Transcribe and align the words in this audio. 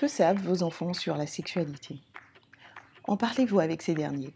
Que 0.00 0.08
savent 0.08 0.40
vos 0.40 0.62
enfants 0.62 0.94
sur 0.94 1.14
la 1.14 1.26
sexualité? 1.26 1.98
En 3.04 3.18
parlez-vous 3.18 3.60
avec 3.60 3.82
ces 3.82 3.92
derniers? 3.92 4.32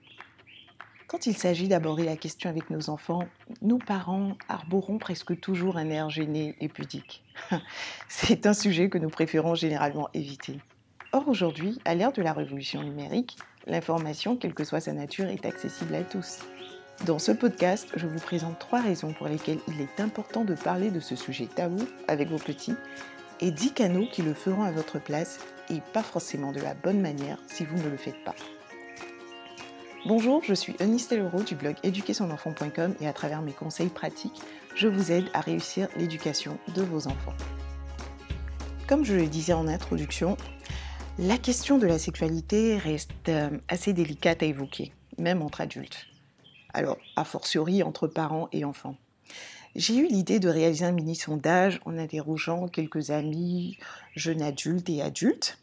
Quand 1.06 1.26
il 1.26 1.34
s'agit 1.34 1.68
d'aborder 1.68 2.04
la 2.04 2.18
question 2.18 2.50
avec 2.50 2.68
nos 2.68 2.90
enfants, 2.90 3.26
nous 3.62 3.78
parents 3.78 4.36
arborons 4.50 4.98
presque 4.98 5.40
toujours 5.40 5.78
un 5.78 5.88
air 5.88 6.10
gêné 6.10 6.54
et 6.60 6.68
pudique. 6.68 7.24
C'est 8.08 8.44
un 8.44 8.52
sujet 8.52 8.90
que 8.90 8.98
nous 8.98 9.08
préférons 9.08 9.54
généralement 9.54 10.10
éviter. 10.12 10.60
Or 11.12 11.28
aujourd'hui, 11.28 11.80
à 11.86 11.94
l'ère 11.94 12.12
de 12.12 12.20
la 12.20 12.34
révolution 12.34 12.82
numérique, 12.82 13.38
l'information, 13.66 14.36
quelle 14.36 14.52
que 14.52 14.64
soit 14.64 14.80
sa 14.80 14.92
nature, 14.92 15.28
est 15.28 15.46
accessible 15.46 15.94
à 15.94 16.02
tous. 16.02 16.40
Dans 17.06 17.18
ce 17.18 17.32
podcast, 17.32 17.88
je 17.96 18.06
vous 18.06 18.20
présente 18.20 18.58
trois 18.58 18.82
raisons 18.82 19.14
pour 19.14 19.28
lesquelles 19.28 19.60
il 19.68 19.80
est 19.80 19.98
important 19.98 20.44
de 20.44 20.54
parler 20.54 20.90
de 20.90 21.00
ce 21.00 21.16
sujet 21.16 21.46
tabou 21.46 21.88
avec 22.06 22.28
vos 22.28 22.38
petits 22.38 22.74
et 23.40 23.50
10 23.50 23.72
canaux 23.72 24.06
qui 24.10 24.22
le 24.22 24.34
feront 24.34 24.62
à 24.62 24.70
votre 24.70 24.98
place 24.98 25.38
et 25.70 25.80
pas 25.92 26.02
forcément 26.02 26.52
de 26.52 26.60
la 26.60 26.74
bonne 26.74 27.00
manière 27.00 27.38
si 27.46 27.64
vous 27.64 27.76
ne 27.76 27.88
le 27.88 27.96
faites 27.96 28.22
pas. 28.24 28.34
Bonjour, 30.06 30.42
je 30.44 30.52
suis 30.52 30.76
Eunice 30.80 31.08
Tellereau 31.08 31.42
du 31.42 31.54
blog 31.54 31.76
éduquersonenfant.com 31.82 32.94
et 33.00 33.08
à 33.08 33.12
travers 33.12 33.40
mes 33.40 33.52
conseils 33.52 33.88
pratiques, 33.88 34.42
je 34.74 34.88
vous 34.88 35.12
aide 35.12 35.24
à 35.32 35.40
réussir 35.40 35.88
l'éducation 35.96 36.58
de 36.74 36.82
vos 36.82 37.06
enfants. 37.06 37.34
Comme 38.86 39.04
je 39.04 39.14
le 39.14 39.26
disais 39.26 39.54
en 39.54 39.66
introduction, 39.66 40.36
la 41.18 41.38
question 41.38 41.78
de 41.78 41.86
la 41.86 41.98
sexualité 41.98 42.76
reste 42.76 43.28
euh, 43.28 43.48
assez 43.68 43.92
délicate 43.92 44.42
à 44.42 44.46
évoquer, 44.46 44.92
même 45.16 45.40
entre 45.40 45.62
adultes. 45.62 46.06
Alors, 46.74 46.98
a 47.16 47.24
fortiori 47.24 47.82
entre 47.82 48.08
parents 48.08 48.48
et 48.52 48.64
enfants. 48.64 48.96
J'ai 49.76 49.96
eu 49.96 50.06
l'idée 50.06 50.38
de 50.38 50.48
réaliser 50.48 50.84
un 50.84 50.92
mini-sondage 50.92 51.80
en 51.84 51.98
interrogeant 51.98 52.68
quelques 52.68 53.10
amis, 53.10 53.76
jeunes 54.14 54.42
adultes 54.42 54.88
et 54.88 55.02
adultes, 55.02 55.58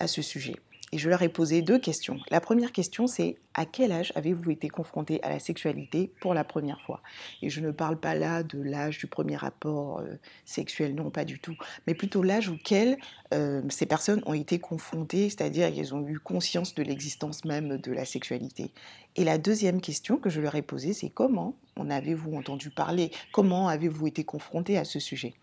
à 0.00 0.08
ce 0.08 0.20
sujet. 0.20 0.56
Et 0.90 0.98
je 0.98 1.08
leur 1.08 1.22
ai 1.22 1.28
posé 1.28 1.62
deux 1.62 1.78
questions. 1.78 2.18
La 2.30 2.40
première 2.40 2.72
question, 2.72 3.06
c'est 3.06 3.36
à 3.54 3.66
quel 3.66 3.92
âge 3.92 4.12
avez-vous 4.14 4.50
été 4.50 4.68
confronté 4.68 5.22
à 5.22 5.28
la 5.28 5.38
sexualité 5.38 6.12
pour 6.20 6.34
la 6.34 6.44
première 6.44 6.80
fois? 6.80 7.02
Et 7.42 7.50
je 7.50 7.60
ne 7.60 7.70
parle 7.70 7.98
pas 7.98 8.14
là 8.14 8.42
de 8.42 8.60
l'âge 8.60 8.98
du 8.98 9.06
premier 9.06 9.36
rapport 9.36 10.00
euh, 10.00 10.16
sexuel, 10.44 10.94
non, 10.94 11.10
pas 11.10 11.24
du 11.24 11.38
tout, 11.38 11.56
mais 11.86 11.94
plutôt 11.94 12.22
l'âge 12.22 12.48
auquel 12.48 12.96
euh, 13.34 13.62
ces 13.68 13.86
personnes 13.86 14.22
ont 14.26 14.34
été 14.34 14.58
confrontées, 14.58 15.28
c'est-à-dire 15.30 15.72
qu'elles 15.72 15.94
ont 15.94 16.06
eu 16.06 16.18
conscience 16.18 16.74
de 16.74 16.82
l'existence 16.82 17.44
même 17.44 17.78
de 17.78 17.92
la 17.92 18.04
sexualité. 18.04 18.72
Et 19.16 19.24
la 19.24 19.38
deuxième 19.38 19.80
question 19.80 20.16
que 20.16 20.30
je 20.30 20.40
leur 20.40 20.54
ai 20.54 20.62
posée, 20.62 20.92
c'est 20.94 21.10
comment 21.10 21.54
en 21.76 21.90
avez-vous 21.90 22.34
entendu 22.34 22.70
parler? 22.70 23.10
Comment 23.32 23.68
avez-vous 23.68 24.06
été 24.06 24.24
confronté 24.24 24.78
à 24.78 24.84
ce 24.84 24.98
sujet? 24.98 25.34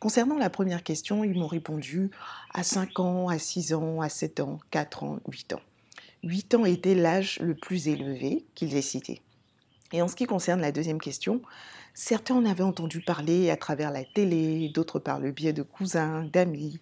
Concernant 0.00 0.38
la 0.38 0.50
première 0.50 0.82
question, 0.82 1.24
ils 1.24 1.38
m'ont 1.38 1.46
répondu 1.46 2.10
à 2.52 2.62
5 2.62 2.98
ans, 3.00 3.28
à 3.28 3.38
6 3.38 3.74
ans, 3.74 4.00
à 4.00 4.08
7 4.08 4.40
ans, 4.40 4.58
4 4.70 5.04
ans, 5.04 5.18
8 5.28 5.54
ans. 5.54 5.60
8 6.24 6.54
ans 6.54 6.64
était 6.64 6.94
l'âge 6.94 7.40
le 7.40 7.54
plus 7.54 7.88
élevé 7.88 8.44
qu'ils 8.54 8.76
aient 8.76 8.82
cité. 8.82 9.22
Et 9.92 10.02
en 10.02 10.08
ce 10.08 10.16
qui 10.16 10.24
concerne 10.24 10.60
la 10.60 10.72
deuxième 10.72 11.00
question, 11.00 11.42
certains 11.94 12.36
en 12.36 12.44
avaient 12.44 12.62
entendu 12.62 13.00
parler 13.00 13.50
à 13.50 13.56
travers 13.56 13.90
la 13.90 14.04
télé, 14.04 14.70
d'autres 14.72 14.98
par 14.98 15.18
le 15.18 15.32
biais 15.32 15.52
de 15.52 15.62
cousins, 15.62 16.24
d'amis. 16.32 16.80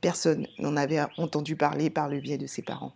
Personne 0.00 0.46
n'en 0.58 0.76
avait 0.76 1.00
entendu 1.16 1.56
parler 1.56 1.90
par 1.90 2.08
le 2.08 2.20
biais 2.20 2.38
de 2.38 2.46
ses 2.46 2.62
parents. 2.62 2.92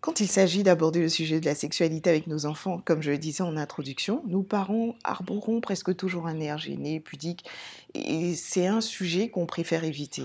Quand 0.00 0.20
il 0.20 0.28
s'agit 0.28 0.62
d'aborder 0.62 1.00
le 1.00 1.10
sujet 1.10 1.40
de 1.40 1.46
la 1.46 1.54
sexualité 1.54 2.08
avec 2.08 2.26
nos 2.26 2.46
enfants, 2.46 2.80
comme 2.84 3.02
je 3.02 3.10
le 3.10 3.18
disais 3.18 3.42
en 3.42 3.56
introduction, 3.56 4.22
nous 4.26 4.42
parents 4.42 4.94
arborons 5.04 5.60
presque 5.60 5.94
toujours 5.94 6.26
un 6.26 6.40
air 6.40 6.56
gêné, 6.56 7.00
pudique, 7.00 7.44
et 7.94 8.34
c'est 8.34 8.66
un 8.66 8.80
sujet 8.80 9.28
qu'on 9.28 9.44
préfère 9.44 9.84
éviter. 9.84 10.24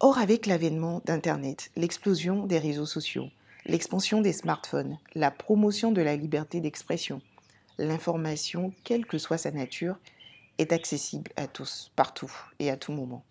Or, 0.00 0.18
avec 0.18 0.46
l'avènement 0.46 1.02
d'Internet, 1.04 1.70
l'explosion 1.76 2.46
des 2.46 2.58
réseaux 2.58 2.86
sociaux, 2.86 3.28
l'expansion 3.66 4.20
des 4.20 4.32
smartphones, 4.32 4.98
la 5.14 5.30
promotion 5.30 5.92
de 5.92 6.02
la 6.02 6.16
liberté 6.16 6.60
d'expression. 6.60 7.20
L'information, 7.78 8.72
quelle 8.84 9.06
que 9.06 9.18
soit 9.18 9.38
sa 9.38 9.50
nature, 9.50 9.96
est 10.58 10.72
accessible 10.72 11.30
à 11.36 11.46
tous, 11.46 11.90
partout 11.96 12.30
et 12.58 12.70
à 12.70 12.76
tout 12.76 12.92
moment. 12.92 13.24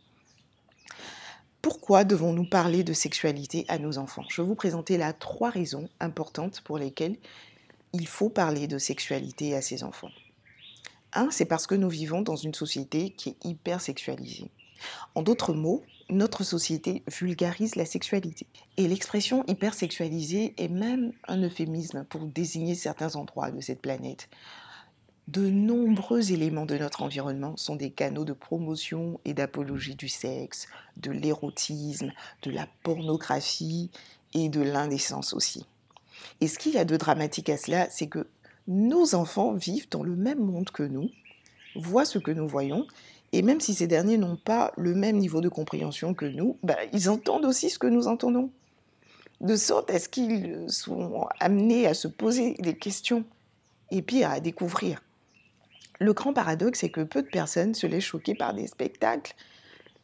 Pourquoi 1.62 2.04
devons-nous 2.04 2.50
parler 2.50 2.84
de 2.84 2.94
sexualité 2.94 3.66
à 3.68 3.78
nos 3.78 4.00
enfants? 4.00 4.26
Je 4.30 4.42
vais 4.42 4.48
vous 4.48 4.56
présenter 4.56 4.98
là 4.98 5.14
trois 5.14 5.52
raisons 5.52 5.90
importantes 6.00 6.62
pour 6.62 6.80
lesquelles 6.80 7.18
il 7.94 8.08
faut 8.08 8.30
parler 8.30 8.68
de 8.68 8.80
sexualité 8.80 9.56
à 9.56 9.62
ses 9.62 9.84
enfants. 9.84 10.10
Un, 11.14 11.30
c'est 11.30 11.46
parce 11.46 11.68
que 11.68 11.76
nous 11.76 11.90
vivons 11.90 12.22
dans 12.22 12.36
une 12.36 12.54
société 12.54 13.12
qui 13.12 13.30
est 13.30 13.46
hyper 13.46 13.82
sexualisée. 13.82 14.50
En 15.14 15.22
d'autres 15.22 15.54
mots, 15.54 15.84
notre 16.12 16.44
société 16.44 17.04
vulgarise 17.08 17.76
la 17.76 17.86
sexualité. 17.86 18.46
Et 18.78 18.88
l'expression 18.88 19.44
hypersexualisée 19.48 20.54
est 20.58 20.68
même 20.68 21.14
un 21.28 21.42
euphémisme 21.42 22.06
pour 22.10 22.26
désigner 22.26 22.76
certains 22.76 23.16
endroits 23.16 23.52
de 23.52 23.62
cette 23.62 23.82
planète. 23.82 24.30
De 25.28 25.50
nombreux 25.50 26.32
éléments 26.34 26.66
de 26.66 26.78
notre 26.78 27.04
environnement 27.04 27.56
sont 27.56 27.76
des 27.76 27.92
canaux 27.92 28.26
de 28.26 28.34
promotion 28.34 29.20
et 29.24 29.34
d'apologie 29.34 29.96
du 29.96 30.10
sexe, 30.10 30.68
de 30.98 31.12
l'érotisme, 31.12 32.12
de 32.42 32.52
la 32.52 32.68
pornographie 32.84 33.92
et 34.34 34.50
de 34.50 34.62
l'indécence 34.62 35.34
aussi. 35.34 35.66
Et 36.42 36.48
ce 36.48 36.60
qu'il 36.60 36.74
y 36.74 36.78
a 36.78 36.86
de 36.86 36.98
dramatique 36.98 37.50
à 37.50 37.58
cela, 37.58 37.90
c'est 37.90 38.08
que 38.08 38.28
nos 38.68 39.16
enfants 39.16 39.54
vivent 39.54 39.90
dans 39.90 40.04
le 40.04 40.16
même 40.16 40.40
monde 40.40 40.70
que 40.70 40.84
nous, 40.84 41.10
voient 41.76 42.06
ce 42.06 42.20
que 42.20 42.32
nous 42.32 42.48
voyons 42.48 42.86
et 43.34 43.42
même 43.42 43.62
si 43.62 43.74
ces 43.74 43.88
derniers 43.88 44.18
n'ont 44.18 44.36
pas 44.36 44.74
le 44.78 44.94
même 44.94 45.18
niveau 45.18 45.42
de 45.42 45.50
compréhension 45.50 46.14
que 46.14 46.26
nous, 46.26 46.58
bah, 46.64 46.78
ils 46.92 47.10
entendent 47.10 47.46
aussi 47.46 47.70
ce 47.70 47.80
que 47.80 47.88
nous 47.88 48.08
entendons. 48.08 48.52
De 49.40 49.56
sorte 49.56 49.90
à 49.90 50.00
ce 50.00 50.10
qu'ils 50.10 50.66
sont 50.68 51.28
amenés 51.40 51.88
à 51.88 51.94
se 51.94 52.08
poser 52.08 52.56
des 52.60 52.76
questions 52.76 53.24
et 53.90 54.02
puis 54.02 54.24
à 54.24 54.40
découvrir. 54.40 55.02
Le 56.00 56.14
grand 56.14 56.34
paradoxe, 56.34 56.80
c'est 56.80 56.90
que 56.90 57.02
peu 57.02 57.22
de 57.22 57.28
personnes 57.28 57.74
se 57.74 57.88
laissent 57.88 58.04
choquer 58.04 58.36
par 58.36 58.54
des 58.54 58.68
spectacles. 58.68 59.36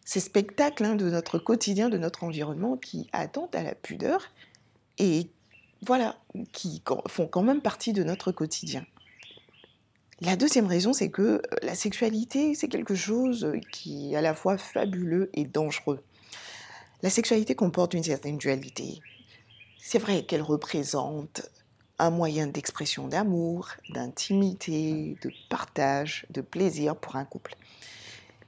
Ces 0.06 0.20
spectacles 0.20 0.86
hein, 0.86 0.96
de 0.96 1.09
notre 1.09 1.38
quotidien, 1.38 1.90
de 1.90 1.98
notre 1.98 2.24
environnement, 2.24 2.78
qui 2.78 3.09
attendent 3.12 3.56
à 3.56 3.64
la 3.64 3.76
pudeur 3.76 4.32
et 5.00 5.30
voilà, 5.86 6.16
qui 6.54 6.82
font 7.08 7.28
quand 7.28 7.44
même 7.44 7.62
partie 7.62 7.94
de 7.94 8.04
notre 8.04 8.32
quotidien. 8.32 8.86
La 10.22 10.35
deuxième 10.35 10.66
raison, 10.66 10.94
c'est 10.94 11.11
que 11.11 11.22
euh, 11.22 11.41
la 11.61 11.75
sexualité, 11.75 12.55
c'est 12.55 12.69
quelque 12.69 12.95
chose 12.95 13.45
euh, 13.45 13.59
qui 13.72 14.13
est 14.13 14.16
à 14.16 14.22
la 14.22 14.33
fois 14.33 14.57
fabuleux 14.57 15.29
et 15.35 15.45
dangereux. 15.45 16.03
La 17.03 17.11
sexualité 17.11 17.53
comporte 17.53 17.94
une 17.94 18.03
certaine 18.03 18.39
dualité. 18.39 19.00
C'est 19.79 20.00
vrai 20.00 20.23
qu'elle 20.23 20.41
représente 20.41 21.47
un 22.00 22.09
moyen 22.09 22.47
d'expression 22.47 23.07
d'amour, 23.07 23.69
d'intimité, 23.89 25.17
de 25.22 25.31
partage, 25.50 26.25
de 26.31 26.41
plaisir 26.41 26.95
pour 26.95 27.16
un 27.16 27.25
couple. 27.25 27.55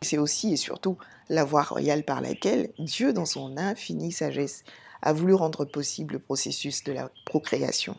C'est 0.01 0.17
aussi 0.17 0.53
et 0.53 0.57
surtout 0.57 0.97
la 1.29 1.43
voie 1.43 1.63
royale 1.63 2.03
par 2.03 2.21
laquelle 2.21 2.71
Dieu, 2.79 3.13
dans 3.13 3.27
son 3.27 3.57
infinie 3.57 4.11
sagesse, 4.11 4.63
a 5.03 5.13
voulu 5.13 5.35
rendre 5.35 5.65
possible 5.65 6.13
le 6.13 6.19
processus 6.19 6.83
de 6.83 6.93
la 6.93 7.11
procréation. 7.25 7.95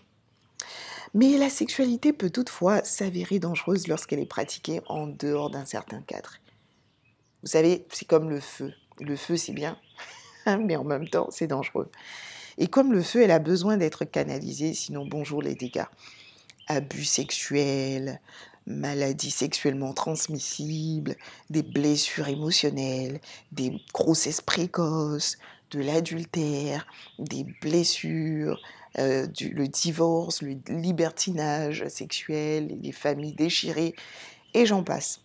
Mais 1.14 1.36
la 1.38 1.50
sexualité 1.50 2.12
peut 2.12 2.30
toutefois 2.30 2.84
s'avérer 2.84 3.38
dangereuse 3.38 3.88
lorsqu'elle 3.88 4.20
est 4.20 4.26
pratiquée 4.26 4.80
en 4.86 5.06
dehors 5.06 5.50
d'un 5.50 5.64
certain 5.64 6.00
cadre. 6.02 6.34
Vous 7.42 7.48
savez, 7.48 7.86
c'est 7.92 8.06
comme 8.06 8.30
le 8.30 8.40
feu. 8.40 8.72
Le 9.00 9.16
feu, 9.16 9.36
c'est 9.36 9.52
bien, 9.52 9.78
mais 10.46 10.76
en 10.76 10.84
même 10.84 11.08
temps, 11.08 11.28
c'est 11.30 11.46
dangereux. 11.46 11.90
Et 12.58 12.68
comme 12.68 12.92
le 12.92 13.02
feu, 13.02 13.22
elle 13.22 13.30
a 13.30 13.38
besoin 13.38 13.76
d'être 13.76 14.04
canalisée, 14.04 14.74
sinon 14.74 15.06
bonjour 15.06 15.42
les 15.42 15.54
dégâts. 15.54 15.86
Abus 16.68 17.04
sexuels, 17.04 18.20
maladies 18.66 19.30
sexuellement 19.30 19.92
transmissibles, 19.92 21.16
des 21.48 21.62
blessures 21.62 22.28
émotionnelles, 22.28 23.20
des 23.52 23.80
grossesses 23.92 24.42
précoces, 24.42 25.38
de 25.70 25.80
l'adultère, 25.80 26.86
des 27.18 27.44
blessures, 27.60 28.60
euh, 28.98 29.26
le 29.40 29.68
divorce, 29.68 30.42
le 30.42 30.56
libertinage 30.68 31.86
sexuel, 31.88 32.78
les 32.82 32.92
familles 32.92 33.34
déchirées, 33.34 33.94
et 34.54 34.66
j'en 34.66 34.82
passe. 34.82 35.20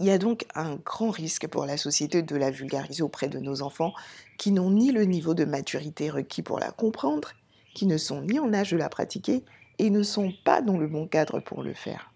Il 0.00 0.06
y 0.06 0.10
a 0.10 0.18
donc 0.18 0.44
un 0.54 0.76
grand 0.76 1.10
risque 1.10 1.46
pour 1.46 1.64
la 1.64 1.76
société 1.76 2.22
de 2.22 2.36
la 2.36 2.50
vulgariser 2.50 3.02
auprès 3.02 3.28
de 3.28 3.38
nos 3.38 3.62
enfants 3.62 3.94
qui 4.36 4.52
n'ont 4.52 4.70
ni 4.70 4.92
le 4.92 5.04
niveau 5.04 5.34
de 5.34 5.44
maturité 5.44 6.10
requis 6.10 6.42
pour 6.42 6.58
la 6.58 6.70
comprendre, 6.70 7.32
qui 7.74 7.86
ne 7.86 7.96
sont 7.96 8.22
ni 8.22 8.38
en 8.38 8.52
âge 8.52 8.72
de 8.72 8.76
la 8.76 8.88
pratiquer 8.88 9.42
et 9.78 9.90
ne 9.90 10.02
sont 10.02 10.32
pas 10.44 10.60
dans 10.60 10.76
le 10.76 10.86
bon 10.86 11.06
cadre 11.06 11.40
pour 11.40 11.62
le 11.62 11.74
faire. 11.74 12.10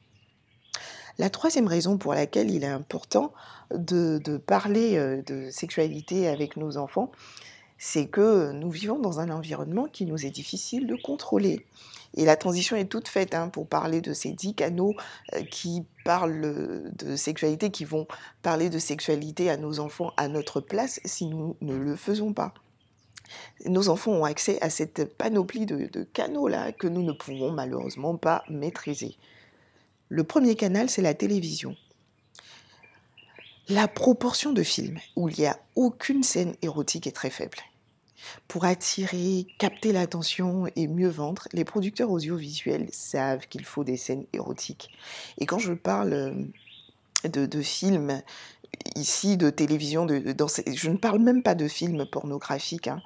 La 1.20 1.28
troisième 1.28 1.67
raison 1.67 1.99
pour 1.99 2.14
laquelle 2.14 2.50
il 2.50 2.64
est 2.64 2.67
important 2.67 3.34
de, 3.75 4.38
parler 4.38 4.96
euh, 4.96 5.20
de 5.20 5.50
sexualité 5.50 6.28
avec 6.28 6.56
nos 6.56 6.78
enfants, 6.78 7.12
c'est 7.76 8.06
que 8.06 8.52
nous 8.52 8.70
vivons 8.70 8.99
dans 8.99 9.20
un 9.20 9.28
environnement 9.28 9.84
qui 9.84 10.06
nous 10.06 10.25
est 10.25 10.31
difficile 10.31 10.87
de 10.87 10.96
contrôler. 10.96 11.67
Et 12.14 12.25
la 12.25 12.37
transition 12.37 12.75
est 12.75 12.87
toute 12.87 13.06
faite 13.06 13.34
hein, 13.34 13.50
pour 13.50 13.67
parler 13.67 14.00
de 14.00 14.14
ces 14.14 14.32
dix 14.32 14.55
canaux 14.55 14.94
euh, 15.34 15.43
qui 15.43 15.84
parlent 16.06 16.90
de 16.96 17.17
sexualité, 17.17 17.69
qui 17.69 17.84
vont 17.84 18.06
parler 18.40 18.70
de 18.70 18.78
sexualité 18.78 19.50
à 19.50 19.58
nos 19.58 19.78
enfants 19.78 20.14
à 20.16 20.26
notre 20.26 20.62
place 20.62 21.00
si 21.05 21.26
nous 21.26 21.55
ne 21.61 21.75
le 21.75 21.96
faisons 21.96 22.32
pas. 22.32 22.55
Nos 23.66 23.90
enfants 23.90 24.12
ont 24.12 24.25
accès 24.25 24.56
à 24.62 24.70
cette 24.70 25.05
panoplie 25.19 25.66
de, 25.66 25.87
de 25.93 26.02
canaux-là 26.02 26.73
que 26.73 26.87
nous 26.87 27.02
ne 27.02 27.12
pouvons 27.12 27.52
malheureusement 27.52 28.16
pas 28.16 28.43
maîtriser. 28.49 29.19
Le 30.10 30.24
premier 30.24 30.56
canal, 30.56 30.90
c'est 30.90 31.02
la 31.02 31.14
télévision. 31.14 31.76
La 33.68 33.86
proportion 33.86 34.52
de 34.52 34.64
films 34.64 34.98
où 35.14 35.28
il 35.28 35.38
n'y 35.38 35.46
a 35.46 35.56
aucune 35.76 36.24
scène 36.24 36.56
érotique 36.62 37.06
est 37.06 37.12
très 37.12 37.30
faible. 37.30 37.58
Pour 38.48 38.64
attirer, 38.64 39.46
capter 39.60 39.92
l'attention 39.92 40.66
et 40.74 40.88
mieux 40.88 41.08
vendre, 41.08 41.46
les 41.52 41.64
producteurs 41.64 42.10
audiovisuels 42.10 42.88
savent 42.90 43.46
qu'il 43.46 43.64
faut 43.64 43.84
des 43.84 43.96
scènes 43.96 44.26
érotiques. 44.32 44.90
Et 45.38 45.46
quand 45.46 45.60
je 45.60 45.74
parle 45.74 46.12
euh, 46.12 46.34
de, 47.28 47.62
films 47.62 48.20
ici, 48.96 49.36
de 49.36 49.48
télévision, 49.48 50.08
je 50.08 50.90
ne 50.90 50.96
parle 50.96 51.20
même 51.20 51.44
pas 51.44 51.54
de 51.54 51.68
films 51.68 52.04
pornographiques. 52.04 52.88
Hein. 52.88 53.00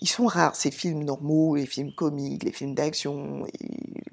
Ils 0.00 0.08
sont 0.08 0.26
rares, 0.26 0.56
ces 0.56 0.70
films 0.70 1.04
normaux, 1.04 1.56
les 1.56 1.66
films 1.66 1.92
comiques, 1.92 2.44
les 2.44 2.52
films 2.52 2.74
d'action, 2.74 3.46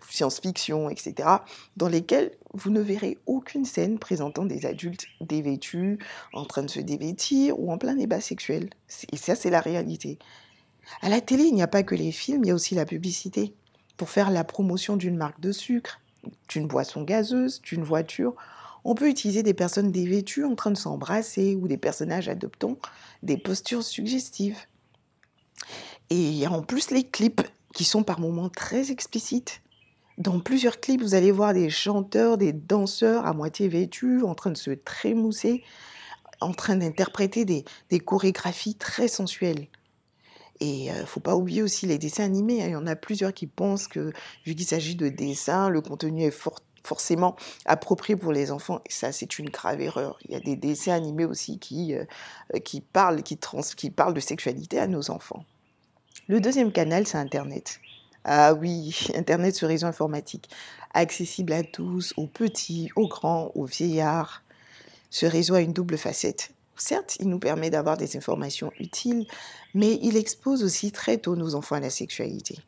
science-fiction, 0.10 0.90
etc., 0.90 1.30
dans 1.78 1.88
lesquels 1.88 2.32
vous 2.54 2.70
ne 2.70 2.82
verrez 2.82 3.18
aucune 3.26 3.66
scène 3.66 4.00
présentant 4.00 4.46
des 4.46 4.66
adultes 4.66 5.06
dévêtus, 5.22 6.00
en 6.34 6.46
train 6.46 6.64
de 6.64 6.70
se 6.70 6.80
dévêtir 6.80 7.60
ou 7.60 7.72
en 7.72 7.78
plein 7.78 7.96
débat 7.96 8.22
sexuel. 8.22 8.70
Et 9.12 9.18
ça, 9.18 9.36
c'est 9.36 9.50
la 9.50 9.62
réalité. 9.62 10.20
À 11.02 11.10
la 11.10 11.22
télé, 11.22 11.44
il 11.44 11.54
n'y 11.54 11.62
a 11.62 11.68
pas 11.68 11.84
que 11.84 11.96
les 11.96 12.12
films, 12.12 12.44
il 12.44 12.48
y 12.48 12.52
a 12.52 12.56
aussi 12.56 12.76
la 12.76 12.86
publicité. 12.86 13.54
Pour 13.98 14.10
faire 14.10 14.32
la 14.32 14.44
promotion 14.44 14.98
d'une 14.98 15.18
marque 15.18 15.40
de 15.40 15.52
sucre, 15.52 16.02
d'une 16.50 16.68
boisson 16.68 17.04
gazeuse, 17.04 17.62
d'une 17.62 17.84
voiture, 17.84 18.36
on 18.84 18.96
peut 18.96 19.10
utiliser 19.10 19.44
des 19.44 19.54
personnes 19.54 19.92
dévêtues 19.92 20.44
en 20.44 20.56
train 20.56 20.72
de 20.72 20.78
s'embrasser 20.78 21.56
ou 21.56 21.68
des 21.68 21.78
personnages 21.78 22.30
adoptant 22.30 22.78
des 23.22 23.38
postures 23.38 23.84
suggestives. 23.84 24.58
Et 26.12 26.16
il 26.16 26.34
y 26.34 26.46
a 26.46 26.52
en 26.52 26.62
plus 26.62 26.92
les 26.92 27.06
clips 27.06 27.42
qui 27.74 27.86
sont 27.86 28.04
par 28.04 28.20
moments 28.20 28.50
très 28.50 28.92
explicites. 28.92 29.62
Dans 30.18 30.42
plusieurs 30.42 30.82
clips, 30.82 31.02
vous 31.02 31.16
allez 31.16 31.32
voir 31.32 31.54
des 31.54 31.70
chanteurs, 31.70 32.38
des 32.38 32.52
danseurs 32.52 33.26
à 33.26 33.32
moitié 33.32 33.70
vêtus, 33.70 34.22
en 34.24 34.36
train 34.36 34.52
de 34.52 34.58
se 34.58 34.72
trémousser, 34.72 35.64
en 36.42 36.52
train 36.52 36.76
d'interpréter 36.76 37.46
des, 37.46 38.00
chorégraphies 38.02 38.76
très 38.76 39.08
sensuelles. 39.08 39.70
Et 40.60 40.88
il 40.88 40.90
euh, 40.90 41.00
ne 41.00 41.06
faut 41.06 41.22
pas 41.22 41.38
oublier 41.38 41.64
aussi 41.64 41.86
les 41.86 41.98
dessins 41.98 42.26
animés. 42.26 42.62
Hein. 42.62 42.68
Il 42.68 42.72
y 42.72 42.76
en 42.76 42.88
a 42.88 42.98
plusieurs 42.98 43.34
qui 43.34 43.48
pensent 43.48 43.88
que, 43.88 44.12
vu 44.46 44.54
qu'il 44.54 44.68
s'agit 44.68 44.98
de 44.98 45.08
dessins, 45.08 45.70
le 45.70 45.80
contenu 45.80 46.26
est 46.26 46.38
forcément 46.84 47.38
approprié 47.66 48.18
pour 48.18 48.34
les 48.34 48.52
enfants. 48.52 48.82
Et 48.86 48.92
ça, 48.92 49.14
c'est 49.14 49.40
une 49.40 49.50
grave 49.50 49.80
erreur. 49.80 50.20
Il 50.26 50.32
y 50.32 50.36
a 50.36 50.42
des 50.42 50.58
dessins 50.58 50.92
animés 50.92 51.24
aussi 51.24 51.58
qui, 51.58 51.96
euh, 51.96 52.04
qui, 52.66 52.82
parlent, 52.82 53.24
qui, 53.24 53.40
qui 53.78 53.90
parlent 53.92 54.14
de 54.14 54.20
sexualité 54.20 54.78
à 54.78 54.88
nos 54.88 55.10
enfants. 55.10 55.46
Le 56.32 56.40
deuxième 56.40 56.72
canal, 56.72 57.06
c'est 57.06 57.18
Internet. 57.18 57.82
Ah 58.24 58.54
oui, 58.54 58.98
Internet 59.16 59.54
sur 59.54 59.68
réseau 59.68 59.86
informatique, 59.86 60.50
accessible 60.94 61.52
à 61.52 61.62
tous, 61.62 62.14
aux 62.16 62.26
petits, 62.26 62.90
aux 62.96 63.10
grands, 63.10 63.52
aux 63.54 63.66
vieillards. 63.66 64.42
Ce 65.10 65.26
réseau 65.26 65.56
a 65.56 65.60
une 65.60 65.74
double 65.74 65.98
facette. 65.98 66.52
Certes, 66.78 67.18
il 67.20 67.28
nous 67.28 67.38
permet 67.38 67.70
d'avoir 67.70 67.98
des 67.98 68.16
informations 68.16 68.72
utiles, 68.80 69.28
mais 69.74 70.00
il 70.02 70.16
expose 70.16 70.64
aussi 70.64 70.94
très 70.94 71.18
tôt 71.18 71.36
nos 71.36 71.54
enfants 71.54 71.76
à 71.76 71.82
la 71.82 71.90
sexualité. 71.90 72.60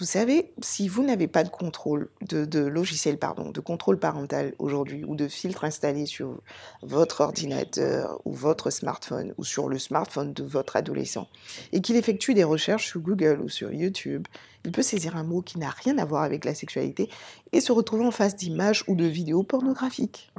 Vous 0.00 0.06
savez, 0.06 0.54
si 0.62 0.88
vous 0.88 1.02
n'avez 1.02 1.28
pas 1.28 1.44
de 1.44 1.50
contrôle, 1.50 2.08
de, 2.22 2.58
logiciel, 2.60 3.18
pardon, 3.18 3.50
de 3.50 3.60
contrôle 3.60 3.98
parental 3.98 4.54
aujourd'hui, 4.58 5.04
ou 5.04 5.14
de 5.14 5.28
filtre 5.28 5.64
installé 5.64 6.06
sur 6.06 6.40
votre 6.80 7.20
ordinateur 7.20 8.18
ou 8.24 8.32
votre 8.32 8.70
smartphone, 8.70 9.34
ou 9.36 9.44
sur 9.44 9.68
le 9.68 9.78
smartphone 9.78 10.32
de 10.32 10.42
votre 10.42 10.76
adolescent, 10.76 11.28
et 11.72 11.82
qu'il 11.82 11.96
effectue 11.96 12.32
des 12.32 12.44
recherches 12.44 12.86
sur 12.88 13.00
Google 13.00 13.42
ou 13.44 13.50
sur 13.50 13.74
YouTube, 13.74 14.26
il 14.64 14.72
peut 14.72 14.80
saisir 14.80 15.18
un 15.18 15.22
mot 15.22 15.42
qui 15.42 15.58
n'a 15.58 15.68
rien 15.68 15.98
à 15.98 16.06
voir 16.06 16.22
avec 16.22 16.46
la 16.46 16.54
sexualité 16.54 17.10
et 17.52 17.60
se 17.60 17.70
retrouver 17.70 18.06
en 18.06 18.10
face 18.10 18.36
d'images 18.36 18.84
ou 18.88 18.94
de 18.94 19.04
vidéos 19.04 19.42
pornographiques. 19.42 20.32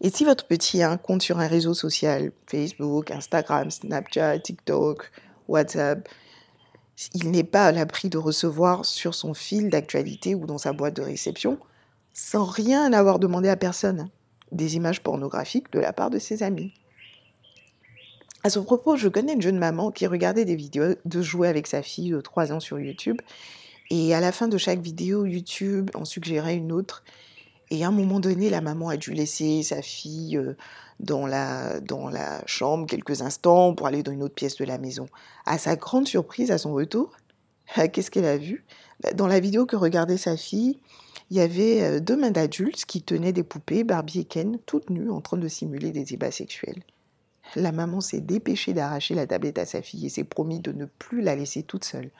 Et 0.00 0.08
si 0.08 0.24
votre 0.24 0.46
petit 0.46 0.80
compte 1.02 1.20
sur 1.20 1.40
un 1.40 1.46
réseau 1.46 1.74
social, 1.74 2.32
Facebook, 2.46 3.10
Instagram, 3.10 3.70
Snapchat, 3.70 4.38
TikTok, 4.38 5.10
WhatsApp, 5.46 6.08
il 7.14 7.30
n'est 7.30 7.44
pas 7.44 7.66
à 7.66 7.72
l'abri 7.72 8.08
de 8.08 8.18
recevoir 8.18 8.84
sur 8.84 9.14
son 9.14 9.34
fil 9.34 9.70
d'actualité 9.70 10.34
ou 10.34 10.46
dans 10.46 10.58
sa 10.58 10.72
boîte 10.72 10.96
de 10.96 11.02
réception, 11.02 11.58
sans 12.12 12.44
rien 12.44 12.92
avoir 12.92 13.18
demandé 13.18 13.48
à 13.48 13.56
personne, 13.56 14.10
des 14.52 14.76
images 14.76 15.02
pornographiques 15.02 15.72
de 15.72 15.80
la 15.80 15.92
part 15.92 16.10
de 16.10 16.18
ses 16.18 16.42
amis. 16.42 16.72
À 18.42 18.50
ce 18.50 18.58
propos, 18.58 18.96
je 18.96 19.08
connais 19.08 19.34
une 19.34 19.42
jeune 19.42 19.58
maman 19.58 19.90
qui 19.90 20.06
regardait 20.06 20.44
des 20.44 20.56
vidéos 20.56 20.94
de 21.04 21.22
jouets 21.22 21.48
avec 21.48 21.66
sa 21.66 21.82
fille 21.82 22.10
de 22.10 22.20
3 22.20 22.52
ans 22.52 22.60
sur 22.60 22.78
YouTube, 22.78 23.20
et 23.90 24.14
à 24.14 24.20
la 24.20 24.32
fin 24.32 24.48
de 24.48 24.56
chaque 24.56 24.80
vidéo, 24.80 25.26
YouTube 25.26 25.90
en 25.94 26.04
suggérait 26.04 26.56
une 26.56 26.72
autre, 26.72 27.04
et 27.70 27.84
à 27.84 27.88
un 27.88 27.92
moment 27.92 28.18
donné, 28.18 28.50
la 28.50 28.60
maman 28.60 28.88
a 28.88 28.96
dû 28.96 29.12
laisser 29.12 29.62
sa 29.62 29.80
fille 29.80 30.36
euh, 30.36 30.56
dans 30.98 31.26
la, 31.26 31.80
dans 31.80 32.08
la 32.08 32.42
chambre 32.46 32.86
quelques 32.86 33.22
instants 33.22 33.74
pour 33.74 33.86
aller 33.86 34.02
dans 34.02 34.12
une 34.12 34.22
autre 34.22 34.34
pièce 34.34 34.56
de 34.56 34.64
la 34.64 34.78
maison. 34.78 35.06
À 35.46 35.56
sa 35.56 35.76
grande 35.76 36.08
surprise, 36.08 36.50
à 36.50 36.58
son 36.58 36.72
retour, 36.72 37.12
qu'est-ce 37.92 38.10
qu'elle 38.10 38.24
a 38.24 38.38
vu? 38.38 38.64
Bah, 39.02 39.12
Dans 39.12 39.28
la 39.28 39.38
vidéo 39.38 39.66
que 39.66 39.76
regardait 39.76 40.16
sa 40.16 40.36
fille, 40.36 40.80
il 41.30 41.36
y 41.36 41.40
avait 41.40 41.82
euh, 41.82 42.00
deux 42.00 42.16
mains 42.16 42.32
d'adultes 42.32 42.84
qui 42.86 43.02
tenaient 43.02 43.32
des 43.32 43.44
poupées, 43.44 43.84
Barbie 43.84 44.20
et 44.20 44.24
Ken, 44.24 44.58
toutes 44.66 44.90
nues, 44.90 45.10
en 45.10 45.20
train 45.20 45.36
de 45.36 45.48
simuler 45.48 45.92
des 45.92 46.12
ébats 46.12 46.32
sexuels. 46.32 46.82
La 47.54 47.72
maman 47.72 48.00
s'est 48.00 48.20
dépêchée 48.20 48.72
d'arracher 48.72 49.14
la 49.14 49.26
tablette 49.26 49.58
à 49.58 49.64
sa 49.64 49.80
fille 49.80 50.06
et 50.06 50.10
s'est 50.10 50.24
promis 50.24 50.60
de 50.60 50.72
ne 50.72 50.86
plus 50.86 51.22
la 51.22 51.36
laisser 51.36 51.62
toute 51.62 51.84
seule 51.84 52.10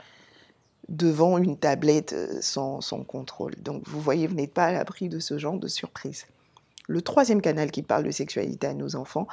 devant 0.90 1.38
une 1.38 1.56
tablette 1.56 2.12
euh, 2.12 2.38
sans, 2.42 2.81
contrôle. 3.06 3.54
Donc 3.62 3.82
vous 3.87 4.00
voyez, 4.00 4.26
vous 4.26 4.34
n'êtes 4.34 4.52
pas 4.52 4.66
à 4.66 4.72
l'abri 4.72 5.08
de 5.08 5.20
ce 5.20 5.38
genre 5.38 5.58
de 5.58 5.69
surprise. 5.69 6.26
Le 6.88 7.00
troisième 7.00 7.40
canal 7.40 7.70
qui 7.70 7.82
parle 7.82 8.04
de 8.04 8.10
sexualité 8.10 8.66
à 8.66 8.75
nos 8.75 8.96
enfants, 8.96 9.28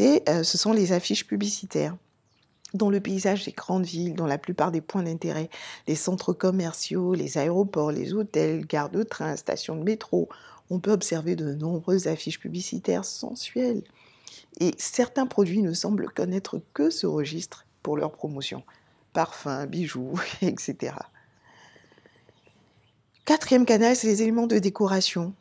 euh, 0.00 0.42
ce 0.42 0.58
sont 0.58 0.72
les 0.72 0.92
affiches 0.92 1.26
publicitaires. 1.26 1.96
Dans 2.74 2.90
le 2.90 3.00
paysage 3.00 3.46
des 3.46 3.52
grandes 3.52 3.86
villes, 3.86 4.14
dans 4.14 4.26
la 4.26 4.36
plupart 4.36 4.72
des 4.72 4.82
points 4.82 5.04
d'intérêt, 5.04 5.48
les 5.86 5.94
centres 5.94 6.34
commerciaux, 6.34 7.14
les 7.14 7.38
aéroports, 7.38 7.92
les 7.92 8.12
hôtels, 8.12 8.66
gares 8.66 8.90
de 8.90 9.04
train, 9.04 9.36
stations 9.36 9.76
de 9.76 9.84
métro, 9.84 10.28
on 10.68 10.80
peut 10.80 10.92
observer 10.92 11.34
de 11.34 11.54
nombreuses 11.54 12.08
affiches 12.08 12.40
publicitaires 12.40 13.06
sensuelles. 13.06 13.82
Et 14.60 14.74
certains 14.76 15.26
produits 15.26 15.62
ne 15.62 15.72
semblent 15.72 16.10
connaître 16.10 16.60
que 16.74 16.90
ce 16.90 17.06
registre 17.06 17.64
pour 17.82 17.96
leur 17.96 18.12
promotion. 18.12 18.62
Parfums, 19.18 19.66
bijoux, 19.66 20.14
etc. 20.42 20.94
Quatrième 23.24 23.66
canal, 23.66 23.96
c'est 23.96 24.06
les 24.06 24.22
éléments 24.22 24.46
de 24.46 24.60
décoration. 24.60 25.34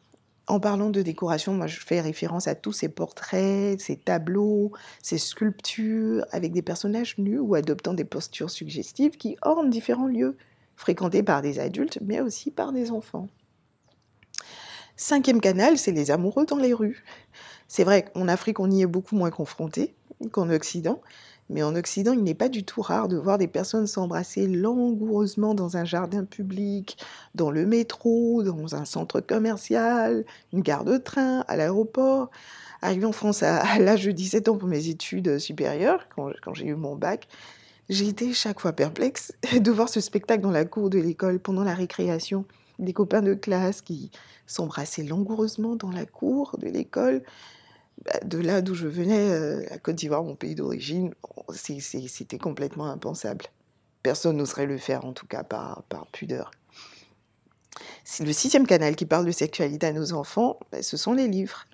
En 0.48 0.60
parlant 0.60 0.90
de 0.90 1.04
décoration, 1.04 1.54
moi 1.54 1.68
je 1.68 1.80
fais 1.80 2.02
référence 2.02 2.48
à 2.48 2.56
tous 2.56 2.74
ces 2.74 2.90
portraits, 2.90 3.80
ces 3.80 3.96
tableaux, 3.96 4.72
ces 5.04 5.20
sculptures 5.20 6.26
avec 6.32 6.54
des 6.54 6.64
personnages 6.64 7.20
nus 7.20 7.38
ou 7.38 7.54
adoptant 7.54 7.94
des 7.94 8.04
postures 8.04 8.50
suggestives 8.50 9.16
qui 9.16 9.38
ornent 9.44 9.70
différents 9.70 10.08
lieux, 10.08 10.38
fréquentés 10.76 11.22
par 11.22 11.44
des 11.44 11.60
adultes 11.60 12.00
mais 12.02 12.20
aussi 12.20 12.50
par 12.50 12.74
des 12.74 12.90
enfants. 12.90 13.28
Cinquième 14.96 15.40
canal, 15.40 15.78
c'est 15.78 15.92
les 15.92 16.10
amoureux 16.10 16.48
dans 16.48 16.58
les 16.58 16.74
rues. 16.74 17.04
C'est 17.68 17.84
vrai 17.84 18.06
qu'en 18.06 18.28
Afrique, 18.28 18.60
on 18.60 18.72
y 18.72 18.82
est 18.82 18.88
beaucoup 18.88 19.16
moins 19.16 19.30
confronté 19.30 19.94
qu'en 20.32 20.50
Occident, 20.50 21.02
mais 21.50 21.64
en 21.64 21.76
Occident, 21.76 22.12
il 22.12 22.24
n'est 22.24 22.34
pas 22.34 22.50
du 22.50 22.64
tout 22.64 22.82
rare 22.82 23.08
de 23.08 23.16
voir 23.16 23.38
des 23.38 23.48
personnes 23.48 23.88
s'embrasser 23.88 24.48
langoureusement 24.48 25.54
dans 25.54 25.78
un 25.78 25.86
jardin 25.86 26.26
public, 26.26 26.98
dans 27.36 27.52
le 27.52 27.66
métro, 27.66 28.44
dans 28.44 28.76
un 28.76 28.84
centre 28.84 29.22
commercial, 29.22 30.26
une 30.52 30.62
gare 30.62 30.84
de 30.84 30.98
train, 30.98 31.46
à 31.48 31.56
l'aéroport. 31.56 32.30
Arrivé 32.82 33.06
en 33.06 33.14
France 33.14 33.44
à, 33.44 33.80
l'âge 33.80 34.06
de 34.06 34.12
17 34.12 34.50
ans 34.50 34.58
pour 34.58 34.68
mes 34.68 34.90
études 34.90 35.40
supérieures, 35.40 36.08
quand, 36.16 36.54
j'ai 36.54 36.68
eu 36.68 36.76
mon 36.76 36.96
bac, 36.96 37.28
j'ai 37.90 38.10
été 38.10 38.34
chaque 38.34 38.60
fois 38.60 38.74
perplexe 38.74 39.32
de 39.58 39.72
voir 39.72 39.88
ce 39.88 40.02
spectacle 40.02 40.42
dans 40.42 40.52
la 40.52 40.66
cour 40.66 40.90
de 40.90 41.00
l'école 41.00 41.40
pendant 41.40 41.64
la 41.64 41.74
récréation. 41.74 42.46
Des 42.78 42.94
copains 42.94 43.24
de 43.24 43.34
classe 43.34 43.82
qui 43.82 44.12
s'embrassaient 44.46 45.04
langoureusement 45.04 45.76
dans 45.76 45.90
la 45.90 46.06
cour 46.06 46.58
de 46.60 46.68
l'école 46.68 47.24
de 48.24 48.38
là 48.38 48.62
d'où 48.62 48.74
je 48.74 48.88
venais, 48.88 49.30
euh, 49.30 49.66
la 49.70 49.78
Côte 49.78 49.96
d'Ivoire, 49.96 50.24
mon 50.24 50.36
pays 50.36 50.56
d'origine, 50.56 51.14
c'était 51.50 52.38
complètement 52.38 52.86
impensable. 52.86 53.46
Personne 54.04 54.38
n'oserait 54.38 54.66
le 54.66 54.78
faire, 54.78 55.06
en 55.06 55.14
tout 55.14 55.28
cas 55.28 55.44
par, 55.44 55.84
pudeur. 56.12 56.52
C'est 58.04 58.26
le 58.26 58.34
sixième 58.34 58.66
canal 58.66 58.96
qui 58.96 59.06
parle 59.06 59.26
de 59.26 59.32
sexualité 59.32 59.88
à 59.88 59.94
nos 59.94 60.14
enfants, 60.14 60.60
bah, 60.72 60.82
ce 60.82 60.98
sont 60.98 61.14
les 61.14 61.28
livres. 61.28 61.66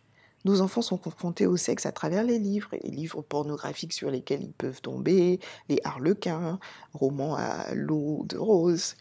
Nos 0.46 0.60
enfants 0.60 0.82
sont 0.82 0.98
confrontés 0.98 1.46
au 1.46 1.56
sexe 1.56 1.86
à 1.86 1.94
travers 1.94 2.24
les 2.24 2.38
livres, 2.38 2.70
les 2.84 2.89
livres 2.89 3.22
pornographiques 3.22 3.94
sur 3.94 4.12
lesquels 4.12 4.44
ils 4.44 4.51
peuvent 4.51 4.82
tomber, 4.82 5.39
les 5.70 5.80
harlequins, 5.86 6.60
romans 6.94 7.36
à 7.36 7.74
l'eau 7.74 8.25
de 8.27 8.38
rose, 8.38 8.96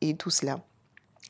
et 0.00 0.16
tout 0.16 0.30
cela. 0.30 0.60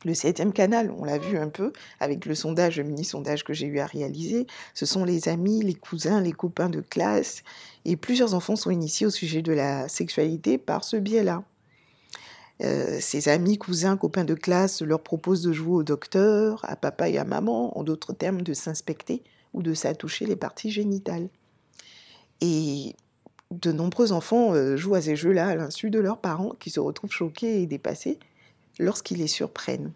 Le 0.05 0.13
septième 0.13 0.53
canal, 0.53 0.93
on 0.97 1.03
l'a 1.03 1.17
vu 1.17 1.37
un 1.37 1.49
peu 1.49 1.73
avec 1.99 2.25
le 2.25 2.33
sondage, 2.33 2.77
le 2.77 2.83
mini-sondage 2.83 3.43
que 3.43 3.53
j'ai 3.53 3.67
eu 3.67 3.79
à 3.79 3.85
réaliser, 3.85 4.47
ce 4.73 4.85
sont 4.85 5.03
les 5.03 5.27
amis, 5.27 5.61
les 5.61 5.73
cousins, 5.73 6.21
les 6.21 6.31
copains 6.31 6.69
de 6.69 6.79
classe, 6.79 7.43
et 7.83 7.97
plusieurs 7.97 8.33
enfants 8.33 8.55
sont 8.55 8.71
initiés 8.71 9.05
au 9.05 9.09
sujet 9.09 9.41
de 9.41 9.51
la 9.51 9.89
sexualité 9.89 10.57
par 10.57 10.85
ce 10.85 10.95
biais-là. 10.95 11.43
Euh, 12.61 12.97
ses 13.01 13.27
amis, 13.27 13.57
cousins, 13.57 13.97
copains 13.97 14.25
de 14.25 14.35
classe 14.35 14.81
leur 14.81 15.01
proposent 15.01 15.41
de 15.41 15.51
jouer 15.51 15.75
au 15.75 15.83
docteur, 15.83 16.61
à 16.63 16.75
papa 16.77 17.09
et 17.09 17.17
à 17.17 17.25
maman, 17.25 17.77
en 17.77 17.83
d'autres 17.83 18.13
termes, 18.13 18.41
de 18.41 18.53
s'inspecter 18.53 19.21
ou 19.53 19.61
de 19.61 19.73
s'attoucher 19.73 20.25
les 20.25 20.35
parties 20.35 20.71
génitales. 20.71 21.29
Et 22.41 22.95
de 23.51 23.71
nombreux 23.71 24.11
enfants 24.11 24.53
euh, 24.53 24.77
jouent 24.77 24.95
à 24.95 25.01
ces 25.01 25.15
jeux-là 25.15 25.47
à 25.47 25.55
l'insu 25.55 25.89
de 25.89 25.99
leurs 25.99 26.19
parents 26.19 26.53
qui 26.59 26.69
se 26.69 26.79
retrouvent 26.79 27.11
choqués 27.11 27.61
et 27.61 27.65
dépassés 27.65 28.19
lorsqu'ils 28.79 29.17
les 29.17 29.27
surprennent. 29.27 29.91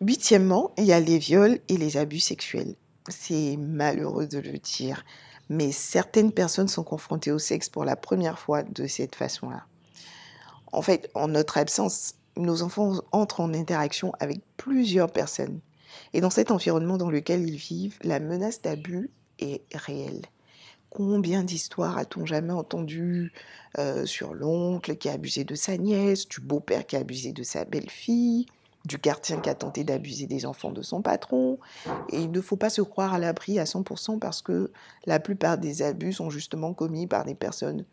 Huitièmement, 0.00 0.72
il 0.76 0.84
y 0.84 0.92
a 0.92 1.00
les 1.00 1.18
viols 1.18 1.60
et 1.68 1.76
les 1.76 1.96
abus 1.96 2.20
sexuels. 2.20 2.74
C'est 3.08 3.56
malheureux 3.56 4.26
de 4.26 4.38
le 4.38 4.58
dire, 4.58 5.04
mais 5.48 5.72
certaines 5.72 6.32
personnes 6.32 6.68
sont 6.68 6.84
confrontées 6.84 7.32
au 7.32 7.38
sexe 7.38 7.68
pour 7.68 7.84
la 7.84 7.96
première 7.96 8.38
fois 8.38 8.62
de 8.62 8.86
cette 8.86 9.14
façon-là. 9.14 9.64
En 10.72 10.82
fait, 10.82 11.10
en 11.14 11.28
notre 11.28 11.58
absence, 11.58 12.14
nos 12.36 12.62
enfants 12.62 13.00
entrent 13.12 13.40
en 13.40 13.52
interaction 13.54 14.12
avec 14.20 14.40
plusieurs 14.56 15.10
personnes. 15.10 15.60
Et 16.12 16.20
dans 16.20 16.30
cet 16.30 16.50
environnement 16.50 16.96
dans 16.96 17.10
lequel 17.10 17.48
ils 17.48 17.56
vivent, 17.56 17.98
la 18.02 18.20
menace 18.20 18.62
d'abus 18.62 19.10
est 19.38 19.62
réelle. 19.74 20.22
Combien 20.90 21.44
d'histoires 21.44 21.98
a-t-on 21.98 22.26
jamais 22.26 22.52
entendu 22.52 23.32
euh, 23.78 24.06
sur 24.06 24.34
l'oncle 24.34 24.96
qui 24.96 25.08
a 25.08 25.12
abusé 25.12 25.44
de 25.44 25.54
sa 25.54 25.76
nièce, 25.76 26.28
du 26.28 26.40
beau-père 26.40 26.84
qui 26.84 26.96
a 26.96 26.98
abusé 26.98 27.32
de 27.32 27.44
sa 27.44 27.64
belle-fille, 27.64 28.46
du 28.84 28.98
gardien 28.98 29.38
qui 29.40 29.48
a 29.48 29.54
tenté 29.54 29.84
d'abuser 29.84 30.26
des 30.26 30.46
enfants 30.46 30.72
de 30.72 30.82
son 30.82 31.00
patron 31.02 31.58
Et 32.08 32.20
il 32.20 32.32
ne 32.32 32.40
faut 32.40 32.56
pas 32.56 32.70
se 32.70 32.82
croire 32.82 33.14
à 33.14 33.18
l'abri 33.18 33.58
à 33.58 33.64
100% 33.64 34.18
parce 34.18 34.42
que 34.42 34.72
la 35.06 35.20
plupart 35.20 35.58
des 35.58 35.82
abus 35.82 36.14
sont 36.14 36.30
justement 36.30 36.74
commis 36.74 37.06
par 37.06 37.24
des 37.24 37.34
personnes 37.34 37.84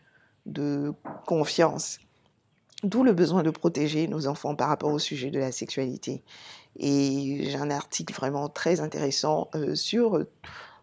de 0.48 0.94
confiance. 1.26 2.00
D'où 2.84 3.04
le 3.04 3.14
besoin 3.14 3.44
de 3.44 3.50
protéger 3.50 4.08
nos 4.08 4.28
enfants 4.28 4.56
par 4.56 4.70
rapport 4.70 4.94
au 4.94 5.00
sujet 5.00 5.30
de 5.30 5.40
la 5.40 5.52
sexualité. 5.52 6.24
Et 6.80 7.44
j'ai 7.44 7.58
un 7.58 7.72
article 7.72 8.14
vraiment 8.14 8.50
très 8.50 8.80
intéressant 8.80 9.50
euh, 9.56 9.76
sur 9.76 10.26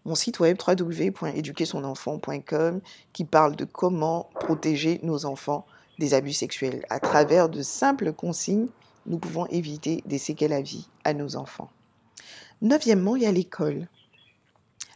mon 0.05 0.15
site 0.15 0.39
web 0.41 0.59
www.éduquersonenfant.com 0.67 2.81
qui 3.13 3.25
parle 3.25 3.57
de 3.57 3.65
comment 3.65 4.29
protéger 4.35 5.01
nos 5.03 5.25
enfants 5.25 5.67
des 5.99 6.15
abus 6.15 6.35
sexuels. 6.35 6.85
À 6.91 7.01
travers 7.01 7.49
de 7.49 7.63
simples 7.63 8.13
consignes, 8.13 8.69
nous 9.07 9.19
pouvons 9.19 9.47
éviter 9.47 10.05
des 10.07 10.19
séquelles 10.19 10.53
à 10.53 10.61
vie 10.61 10.89
à 11.05 11.15
nos 11.15 11.37
enfants. 11.37 11.71
Neuvièmement, 12.63 13.17
il 13.17 13.23
y 13.23 13.27
a 13.27 13.33
l'école. 13.33 13.89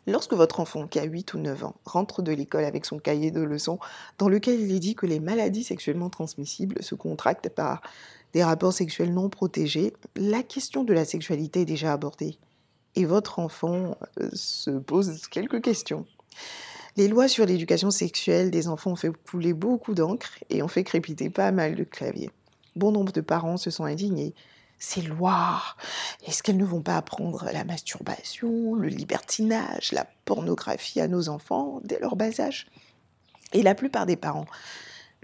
Lorsque 0.06 0.32
votre 0.32 0.60
enfant, 0.60 0.86
qui 0.86 0.98
a 0.98 1.04
8 1.04 1.34
ou 1.34 1.38
9 1.38 1.64
ans, 1.64 1.74
rentre 1.84 2.22
de 2.22 2.32
l'école 2.32 2.64
avec 2.64 2.86
son 2.86 2.98
cahier 2.98 3.30
de 3.30 3.42
leçons 3.42 3.78
dans 4.16 4.30
lequel 4.30 4.58
il 4.58 4.72
est 4.72 4.78
dit 4.78 4.94
que 4.94 5.04
les 5.04 5.20
maladies 5.20 5.64
sexuellement 5.64 6.08
transmissibles 6.08 6.82
se 6.82 6.94
contractent 6.94 7.50
par 7.50 7.82
des 8.32 8.42
rapports 8.42 8.72
sexuels 8.72 9.12
non 9.12 9.28
protégés, 9.28 9.92
la 10.16 10.42
question 10.42 10.82
de 10.84 10.94
la 10.94 11.04
sexualité 11.04 11.60
est 11.62 11.66
déjà 11.66 11.92
abordée 11.92 12.38
et 12.94 13.04
votre 13.04 13.38
enfant 13.38 13.96
euh, 14.20 14.28
se 14.32 14.70
pose 14.70 15.26
quelques 15.28 15.62
questions. 15.62 16.06
Les 16.96 17.06
lois 17.06 17.28
sur 17.28 17.46
l'éducation 17.46 17.90
sexuelle 17.90 18.50
des 18.50 18.66
enfants 18.66 18.92
ont 18.92 18.96
fait 18.96 19.12
couler 19.30 19.52
beaucoup 19.52 19.94
d'encre 19.94 20.38
et 20.50 20.62
ont 20.62 20.68
fait 20.68 20.82
crépiter 20.82 21.30
pas 21.30 21.52
mal 21.52 21.76
de 21.76 21.84
claviers. 21.84 22.30
Bon 22.74 22.90
nombre 22.90 23.12
de 23.12 23.20
parents 23.20 23.56
se 23.56 23.70
sont 23.70 23.84
indignés. 23.84 24.34
Ces 24.80 25.02
lois, 25.02 25.62
est-ce 26.26 26.42
qu'elles 26.42 26.56
ne 26.56 26.64
vont 26.64 26.82
pas 26.82 26.96
apprendre 26.96 27.48
la 27.52 27.64
masturbation, 27.64 28.74
le 28.74 28.88
libertinage, 28.88 29.92
la 29.92 30.06
pornographie 30.24 31.00
à 31.00 31.08
nos 31.08 31.28
enfants 31.28 31.80
dès 31.84 31.98
leur 32.00 32.16
bas 32.16 32.40
âge? 32.40 32.66
Et 33.52 33.62
la 33.62 33.74
plupart 33.74 34.06
des 34.06 34.16
parents, 34.16 34.46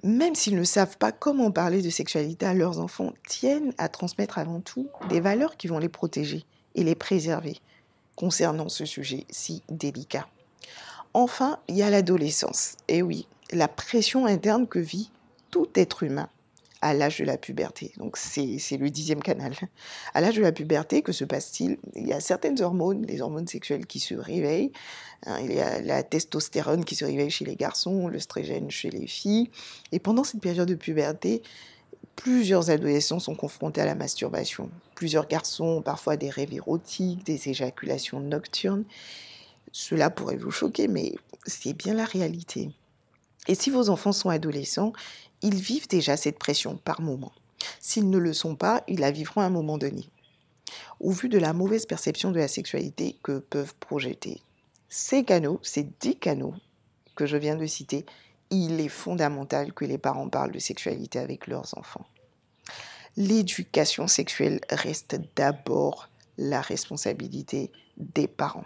même 0.02 0.35
s'ils 0.35 0.56
ne 0.56 0.64
savent 0.64 0.97
pas 0.97 1.12
comment 1.12 1.50
parler 1.50 1.83
de 1.83 1.90
sexualité 1.90 2.47
à 2.47 2.54
leurs 2.54 2.78
enfants, 2.78 3.12
tiennent 3.28 3.75
à 3.78 3.88
transmettre 3.88 4.38
avant 4.38 4.61
tout 4.61 4.88
des 5.09 5.21
valeurs 5.21 5.56
qui 5.56 5.66
vont 5.66 5.78
les 5.78 5.88
protéger 5.88 6.44
et 6.75 6.85
les 6.85 6.95
préserver 6.95 7.59
concernant 8.16 8.69
ce 8.69 8.85
sujet 8.85 9.26
si 9.31 9.62
délicat. 9.69 10.28
Enfin, 11.12 11.59
il 11.69 11.76
y 11.76 11.83
a 11.83 11.90
l'adolescence. 11.90 12.76
Et 12.88 13.02
oui, 13.02 13.26
la 13.50 13.69
pression 13.69 14.26
interne 14.26 14.66
que 14.66 14.78
vit 14.78 15.11
tout 15.50 15.69
être 15.75 16.02
humain 16.02 16.28
à 16.81 16.93
l'âge 16.93 17.19
de 17.19 17.25
la 17.25 17.38
puberté. 17.38 17.93
Donc 17.97 18.19
c'est 18.19 18.76
le 18.76 18.90
dixième 18.90 19.23
canal. 19.23 19.54
À 20.12 20.21
l'âge 20.21 20.37
de 20.37 20.43
la 20.43 20.52
puberté, 20.52 21.00
que 21.00 21.12
se 21.12 21.25
passe-t-il? 21.25 21.78
Il 21.95 22.07
y 22.07 22.12
a 22.12 22.21
certaines 22.21 22.61
hormones, 22.61 23.07
les 23.07 23.23
hormones 23.23 23.49
sexuelles 23.49 23.87
qui 23.87 24.00
se 24.00 24.14
réveillent. 24.14 24.71
Hein, 25.25 25.38
il 25.40 25.54
y 25.54 25.61
a 25.61 25.81
la 25.81 26.02
testostérone 26.02 26.85
qui 26.85 26.95
se 26.95 27.07
réveille 27.07 27.31
chez 27.31 27.47
les 27.47 27.57
garçons, 27.57 28.09
l'œstrogène 28.09 28.71
chez 28.71 28.90
les 28.90 29.07
filles. 29.07 29.50
Et 29.93 29.99
pendant 29.99 30.25
cette 30.25 30.43
période 30.43 30.69
de 30.69 30.75
puberté, 30.75 31.43
plusieurs 32.16 32.71
adolescents 32.71 33.18
sont 33.18 33.35
confrontés 33.35 33.80
à 33.80 33.87
la 33.87 33.94
masturbation. 33.94 34.71
Plusieurs 34.94 35.26
garçons 35.26 35.64
ont 35.64 35.83
parfois 35.83 36.16
des 36.16 36.30
rêves 36.30 36.52
érotiques, 36.52 37.25
des 37.25 37.49
éjaculations 37.49 38.21
nocturnes. 38.21 38.85
Cela 39.73 40.11
pourrait 40.11 40.37
vous 40.37 40.50
choquer, 40.50 40.88
mais 40.88 41.14
c'est 41.47 41.75
bien 41.75 41.94
la 41.94 42.04
réalité. 42.04 42.71
Et 43.49 43.54
si 43.54 43.71
vos 43.71 43.90
enfants 43.90 44.12
sont 44.12 44.30
adolescents, 44.30 44.92
ils 45.42 45.56
vivent 45.61 45.88
déjà 45.88 46.16
cette 46.16 46.38
pression 46.38 46.76
par 46.76 47.00
moment. 47.00 47.33
S'ils 47.80 48.09
ne 48.09 48.18
le 48.18 48.33
sont 48.33 48.56
pas, 48.56 48.83
ils 48.88 49.00
la 49.00 49.11
vivront 49.11 49.40
à 49.40 49.44
un 49.44 49.50
moment 49.50 49.78
donné. 49.78 50.09
Au 51.00 51.11
vu 51.11 51.28
de 51.28 51.38
la 51.38 51.52
mauvaise 51.52 51.87
perception 51.87 52.30
de 52.30 52.38
la 52.38 52.49
sexualité 52.49 53.16
que 53.23 53.38
peuvent 53.38 53.75
projeter 53.75 54.40
ces 54.88 55.25
canaux, 55.25 55.59
ces 55.62 55.88
dix 56.00 56.16
canaux 56.16 56.54
que 57.16 57.26
je 57.26 57.37
viens 57.37 57.56
de 57.56 57.66
citer, 57.66 58.06
il 58.50 58.80
est 58.80 58.88
fondamental 58.88 59.72
que 59.72 59.84
les 59.84 59.98
parents 59.98 60.28
parlent 60.28 60.52
de 60.52 60.58
sexualité 60.58 61.18
avec 61.18 61.46
leurs 61.46 61.76
enfants. 61.76 62.06
L'éducation 63.16 64.08
sexuelle 64.08 64.60
reste 64.70 65.16
d'abord 65.36 66.08
la 66.36 66.60
responsabilité 66.60 67.70
des 67.96 68.26
parents. 68.26 68.64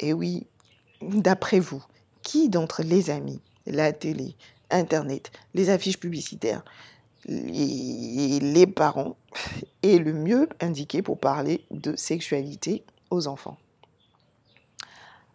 Et 0.00 0.12
oui, 0.12 0.46
d'après 1.02 1.60
vous, 1.60 1.84
qui 2.22 2.48
d'entre 2.48 2.82
les 2.82 3.10
amis, 3.10 3.40
la 3.66 3.92
télé, 3.92 4.34
Internet, 4.70 5.30
les 5.54 5.70
affiches 5.70 6.00
publicitaires, 6.00 6.64
et 7.28 8.38
les 8.40 8.66
parents 8.66 9.16
est 9.82 9.98
le 9.98 10.12
mieux 10.12 10.48
indiqué 10.60 11.02
pour 11.02 11.18
parler 11.18 11.64
de 11.70 11.96
sexualité 11.96 12.84
aux 13.10 13.26
enfants? 13.26 13.58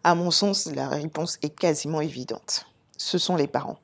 À 0.04 0.14
mon 0.16 0.32
sens, 0.32 0.66
la 0.66 0.88
réponse 0.88 1.38
est 1.42 1.54
quasiment 1.54 2.00
évidente 2.00 2.66
ce 3.02 3.18
sont 3.18 3.34
les 3.34 3.48
parents. 3.48 3.78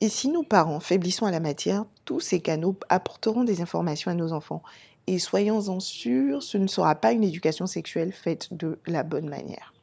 Et 0.00 0.08
si 0.08 0.28
nous 0.28 0.44
parents 0.44 0.78
faiblissons 0.78 1.26
à 1.26 1.32
la 1.32 1.40
matière, 1.40 1.84
tous 2.04 2.20
ces 2.20 2.40
canaux 2.40 2.76
apporteront 2.88 3.42
des 3.42 3.60
informations 3.60 4.12
à 4.12 4.14
nos 4.14 4.32
enfants. 4.32 4.62
Et 5.08 5.18
soyons-en 5.18 5.80
sûrs, 5.80 6.42
ce 6.42 6.56
ne 6.56 6.68
sera 6.68 6.94
pas 6.94 7.10
une 7.12 7.24
éducation 7.24 7.66
sexuelle 7.66 8.12
faite 8.12 8.54
de 8.54 8.78
la 8.86 9.02
bonne 9.02 9.28
manière. 9.28 9.74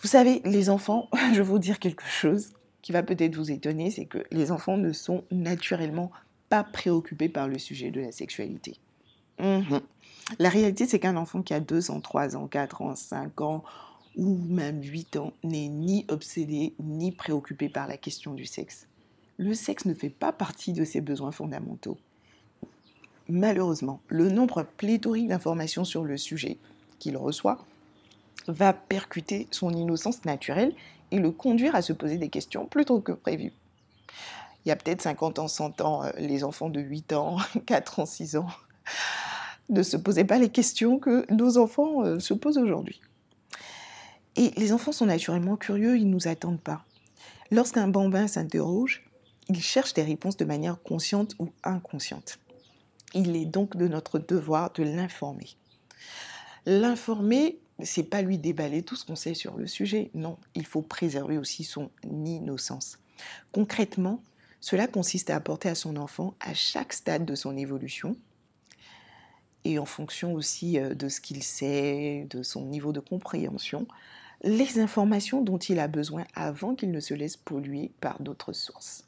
Vous 0.00 0.08
savez, 0.08 0.42
les 0.44 0.70
enfants, 0.70 1.08
je 1.32 1.36
vais 1.36 1.42
vous 1.42 1.60
dire 1.60 1.78
quelque 1.78 2.04
chose 2.04 2.52
qui 2.82 2.90
va 2.90 3.04
peut-être 3.04 3.36
vous 3.36 3.52
étonner, 3.52 3.90
c'est 3.90 4.06
que 4.06 4.24
les 4.32 4.50
enfants 4.50 4.76
ne 4.76 4.92
sont 4.92 5.22
naturellement 5.30 6.10
pas 6.48 6.64
préoccupés 6.64 7.28
par 7.28 7.46
le 7.46 7.58
sujet 7.58 7.92
de 7.92 8.00
la 8.00 8.10
sexualité. 8.10 8.76
Mhm. 9.38 9.80
La 10.40 10.48
réalité, 10.48 10.86
c'est 10.86 10.98
qu'un 10.98 11.16
enfant 11.16 11.42
qui 11.42 11.54
a 11.54 11.60
2 11.60 11.92
ans, 11.92 12.00
3 12.00 12.36
ans, 12.36 12.48
4 12.48 12.82
ans, 12.82 12.96
5 12.96 13.40
ans, 13.40 13.62
ou 14.16 14.36
même 14.36 14.82
8 14.82 15.16
ans 15.16 15.32
n'est 15.44 15.68
ni 15.68 16.04
obsédé 16.08 16.74
ni 16.78 17.12
préoccupé 17.12 17.68
par 17.68 17.86
la 17.86 17.96
question 17.96 18.34
du 18.34 18.46
sexe. 18.46 18.88
Le 19.38 19.54
sexe 19.54 19.84
ne 19.84 19.94
fait 19.94 20.10
pas 20.10 20.32
partie 20.32 20.72
de 20.72 20.84
ses 20.84 21.00
besoins 21.00 21.32
fondamentaux. 21.32 21.96
Malheureusement, 23.28 24.00
le 24.08 24.28
nombre 24.28 24.66
pléthorique 24.76 25.28
d'informations 25.28 25.84
sur 25.84 26.04
le 26.04 26.16
sujet 26.16 26.58
qu'il 26.98 27.16
reçoit 27.16 27.64
va 28.48 28.72
percuter 28.72 29.46
son 29.50 29.72
innocence 29.72 30.24
naturelle 30.24 30.74
et 31.10 31.18
le 31.18 31.30
conduire 31.30 31.74
à 31.74 31.82
se 31.82 31.92
poser 31.92 32.18
des 32.18 32.28
questions 32.28 32.66
plutôt 32.66 33.00
que 33.00 33.12
prévu. 33.12 33.52
Il 34.64 34.68
y 34.68 34.72
a 34.72 34.76
peut-être 34.76 35.02
50 35.02 35.38
ans, 35.38 35.48
100 35.48 35.80
ans, 35.80 36.04
euh, 36.04 36.10
les 36.18 36.44
enfants 36.44 36.68
de 36.68 36.80
8 36.80 37.12
ans, 37.12 37.38
4 37.66 38.00
ans, 38.00 38.06
6 38.06 38.36
ans 38.36 38.48
ne 39.68 39.82
se 39.82 39.96
posaient 39.96 40.24
pas 40.24 40.38
les 40.38 40.50
questions 40.50 40.98
que 40.98 41.24
nos 41.32 41.56
enfants 41.56 42.04
euh, 42.04 42.18
se 42.18 42.34
posent 42.34 42.58
aujourd'hui. 42.58 43.00
Et 44.36 44.50
les 44.56 44.72
enfants 44.72 44.92
sont 44.92 45.06
naturellement 45.06 45.56
curieux, 45.56 45.96
ils 45.96 46.06
ne 46.06 46.12
nous 46.12 46.28
attendent 46.28 46.60
pas. 46.60 46.84
Lorsqu'un 47.50 47.88
bambin 47.88 48.28
s'interroge, 48.28 49.04
il 49.48 49.60
cherche 49.60 49.94
des 49.94 50.02
réponses 50.02 50.36
de 50.36 50.44
manière 50.44 50.80
consciente 50.82 51.34
ou 51.38 51.50
inconsciente. 51.64 52.38
Il 53.12 53.34
est 53.34 53.46
donc 53.46 53.76
de 53.76 53.88
notre 53.88 54.20
devoir 54.20 54.72
de 54.72 54.84
l'informer. 54.84 55.48
L'informer, 56.64 57.58
c'est 57.82 58.04
pas 58.04 58.22
lui 58.22 58.38
déballer 58.38 58.82
tout 58.82 58.94
ce 58.94 59.04
qu'on 59.04 59.16
sait 59.16 59.34
sur 59.34 59.56
le 59.56 59.66
sujet. 59.66 60.10
Non, 60.14 60.38
il 60.54 60.64
faut 60.64 60.82
préserver 60.82 61.36
aussi 61.36 61.64
son 61.64 61.90
innocence. 62.04 62.98
Concrètement, 63.52 64.22
Cela 64.60 64.86
consiste 64.86 65.30
à 65.30 65.36
apporter 65.36 65.70
à 65.70 65.74
son 65.74 65.96
enfant, 65.96 66.34
à 66.40 66.52
chaque 66.52 66.92
stade 66.92 67.24
de 67.24 67.34
son 67.34 67.56
évolution, 67.56 68.16
et 69.64 69.78
en 69.78 69.86
fonction 69.86 70.34
aussi 70.34 70.78
euh, 70.78 70.94
de 70.94 71.08
ce 71.08 71.20
qu'il 71.20 71.42
sait, 71.42 72.26
de 72.30 72.42
son 72.42 72.66
niveau 72.66 72.92
de 72.92 73.00
compréhension, 73.00 73.86
les 74.42 74.78
informations 74.78 75.42
dont 75.42 75.58
il 75.58 75.78
a 75.78 75.88
besoin 75.88 76.24
avant 76.34 76.74
qu'il 76.74 76.90
ne 76.90 77.00
se 77.00 77.14
laisse 77.14 77.36
polluer 77.36 77.92
par 78.00 78.22
d'autres 78.22 78.52
sources. 78.52 79.04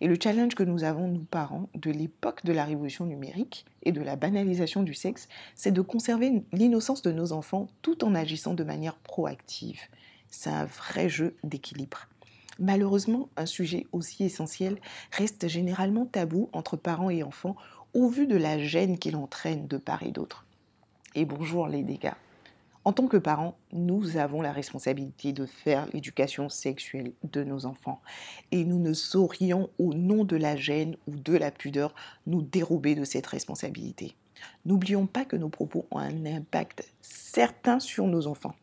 Et 0.00 0.08
le 0.08 0.16
challenge 0.20 0.54
que 0.54 0.62
nous 0.62 0.84
avons, 0.84 1.08
nous 1.08 1.24
parents, 1.24 1.68
de 1.74 1.90
l'époque 1.90 2.44
de 2.44 2.52
la 2.52 2.64
révolution 2.64 3.06
numérique 3.06 3.66
et 3.82 3.92
de 3.92 4.00
la 4.00 4.16
banalisation 4.16 4.82
du 4.82 4.94
sexe, 4.94 5.28
c'est 5.54 5.72
de 5.72 5.80
conserver 5.82 6.42
l'innocence 6.52 7.02
de 7.02 7.12
nos 7.12 7.32
enfants 7.32 7.68
tout 7.82 8.04
en 8.04 8.14
agissant 8.14 8.54
de 8.54 8.64
manière 8.64 8.96
proactive. 8.96 9.80
C'est 10.30 10.50
un 10.50 10.64
vrai 10.64 11.08
jeu 11.08 11.36
d'équilibre. 11.44 12.08
Malheureusement, 12.58 13.28
un 13.36 13.46
sujet 13.46 13.86
aussi 13.92 14.24
essentiel 14.24 14.78
reste 15.12 15.48
généralement 15.48 16.06
tabou 16.06 16.48
entre 16.52 16.76
parents 16.76 17.10
et 17.10 17.22
enfants 17.22 17.56
au 17.94 18.08
vu 18.08 18.26
de 18.26 18.36
la 18.36 18.58
gêne 18.58 18.98
qu'il 18.98 19.16
entraîne 19.16 19.66
de 19.66 19.76
part 19.76 20.02
et 20.02 20.10
d'autre. 20.10 20.44
Et 21.14 21.24
bonjour 21.24 21.68
les 21.68 21.82
dégâts. 21.82 22.12
En 22.88 22.94
tant 22.94 23.06
que 23.06 23.18
parents, 23.18 23.54
nous 23.74 24.16
avons 24.16 24.40
la 24.40 24.50
responsabilité 24.50 25.34
de 25.34 25.44
faire 25.44 25.86
l'éducation 25.92 26.48
sexuelle 26.48 27.12
de 27.22 27.44
nos 27.44 27.66
enfants. 27.66 28.00
Et 28.50 28.64
nous 28.64 28.78
ne 28.78 28.94
saurions, 28.94 29.68
au 29.78 29.92
nom 29.92 30.24
de 30.24 30.36
la 30.36 30.56
gêne 30.56 30.96
ou 31.06 31.14
de 31.14 31.36
la 31.36 31.50
pudeur, 31.50 31.94
nous 32.26 32.40
dérober 32.40 32.94
de 32.94 33.04
cette 33.04 33.26
responsabilité. 33.26 34.16
N'oublions 34.64 35.04
pas 35.06 35.26
que 35.26 35.36
nos 35.36 35.50
propos 35.50 35.84
ont 35.90 35.98
un 35.98 36.24
impact 36.24 36.90
certain 37.02 37.78
sur 37.78 38.06
nos 38.06 38.26
enfants. 38.26 38.54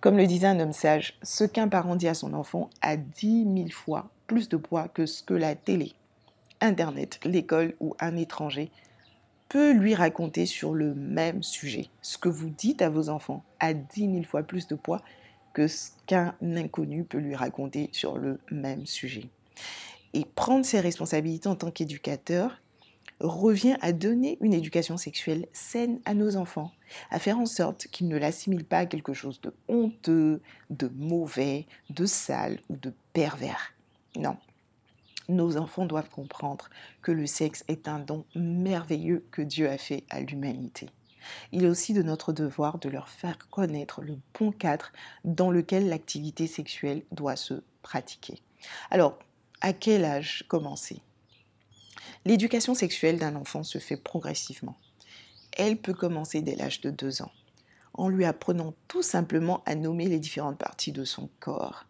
Comme 0.00 0.16
le 0.16 0.28
disait 0.28 0.46
un 0.46 0.60
homme 0.60 0.72
sage, 0.72 1.18
ce 1.24 1.42
qu'un 1.42 1.66
parent 1.66 1.96
dit 1.96 2.06
à 2.06 2.14
son 2.14 2.34
enfant 2.34 2.70
a 2.82 2.96
dix 2.96 3.44
mille 3.44 3.72
fois 3.72 4.10
plus 4.28 4.48
de 4.48 4.56
poids 4.56 4.86
que 4.86 5.06
ce 5.06 5.24
que 5.24 5.34
la 5.34 5.56
télé, 5.56 5.94
Internet, 6.60 7.18
l'école 7.24 7.74
ou 7.80 7.96
un 7.98 8.14
étranger 8.16 8.70
peut 9.48 9.72
lui 9.72 9.94
raconter 9.94 10.46
sur 10.46 10.74
le 10.74 10.94
même 10.94 11.42
sujet. 11.42 11.88
Ce 12.02 12.18
que 12.18 12.28
vous 12.28 12.50
dites 12.50 12.82
à 12.82 12.90
vos 12.90 13.08
enfants 13.08 13.44
a 13.60 13.72
dix 13.74 14.08
mille 14.08 14.26
fois 14.26 14.42
plus 14.42 14.66
de 14.66 14.74
poids 14.74 15.02
que 15.54 15.66
ce 15.66 15.90
qu'un 16.06 16.34
inconnu 16.42 17.04
peut 17.04 17.18
lui 17.18 17.34
raconter 17.34 17.88
sur 17.92 18.18
le 18.18 18.38
même 18.50 18.86
sujet. 18.86 19.28
Et 20.14 20.24
prendre 20.24 20.64
ses 20.64 20.80
responsabilités 20.80 21.48
en 21.48 21.56
tant 21.56 21.70
qu'éducateur 21.70 22.60
revient 23.20 23.76
à 23.80 23.92
donner 23.92 24.38
une 24.40 24.54
éducation 24.54 24.96
sexuelle 24.96 25.46
saine 25.52 26.00
à 26.04 26.14
nos 26.14 26.36
enfants, 26.36 26.72
à 27.10 27.18
faire 27.18 27.38
en 27.38 27.46
sorte 27.46 27.88
qu'ils 27.88 28.08
ne 28.08 28.16
l'assimilent 28.16 28.64
pas 28.64 28.78
à 28.78 28.86
quelque 28.86 29.12
chose 29.12 29.40
de 29.40 29.52
honteux, 29.68 30.40
de 30.70 30.90
mauvais, 30.96 31.66
de 31.90 32.06
sale 32.06 32.60
ou 32.68 32.76
de 32.76 32.92
pervers. 33.12 33.74
Non. 34.16 34.36
Nos 35.28 35.58
enfants 35.58 35.84
doivent 35.84 36.08
comprendre 36.08 36.70
que 37.02 37.12
le 37.12 37.26
sexe 37.26 37.62
est 37.68 37.86
un 37.86 37.98
don 37.98 38.24
merveilleux 38.34 39.26
que 39.30 39.42
Dieu 39.42 39.68
a 39.68 39.76
fait 39.76 40.04
à 40.08 40.20
l'humanité. 40.20 40.88
Il 41.52 41.64
est 41.64 41.68
aussi 41.68 41.92
de 41.92 42.02
notre 42.02 42.32
devoir 42.32 42.78
de 42.78 42.88
leur 42.88 43.08
faire 43.08 43.36
connaître 43.50 44.00
le 44.00 44.16
bon 44.38 44.52
cadre 44.52 44.90
dans 45.24 45.50
lequel 45.50 45.88
l'activité 45.88 46.46
sexuelle 46.46 47.02
doit 47.12 47.36
se 47.36 47.62
pratiquer. 47.82 48.40
Alors, 48.90 49.18
à 49.60 49.72
quel 49.72 50.04
âge 50.04 50.44
commencer? 50.48 51.02
L'éducation 52.24 52.74
sexuelle 52.74 53.18
d'un 53.18 53.36
enfant 53.36 53.62
se 53.64 53.78
fait 53.78 53.96
progressivement. 53.96 54.76
Elle 55.52 55.76
peut 55.76 55.94
commencer 55.94 56.40
dès 56.40 56.54
l'âge 56.54 56.80
de 56.80 56.90
2 56.90 57.22
ans, 57.22 57.32
en 57.94 58.08
lui 58.08 58.24
apprenant 58.24 58.74
tout 58.86 59.02
simplement 59.02 59.62
à 59.66 59.74
nommer 59.74 60.06
les 60.06 60.20
différentes 60.20 60.58
parties 60.58 60.92
de 60.92 61.04
son 61.04 61.28
corps. 61.40 61.84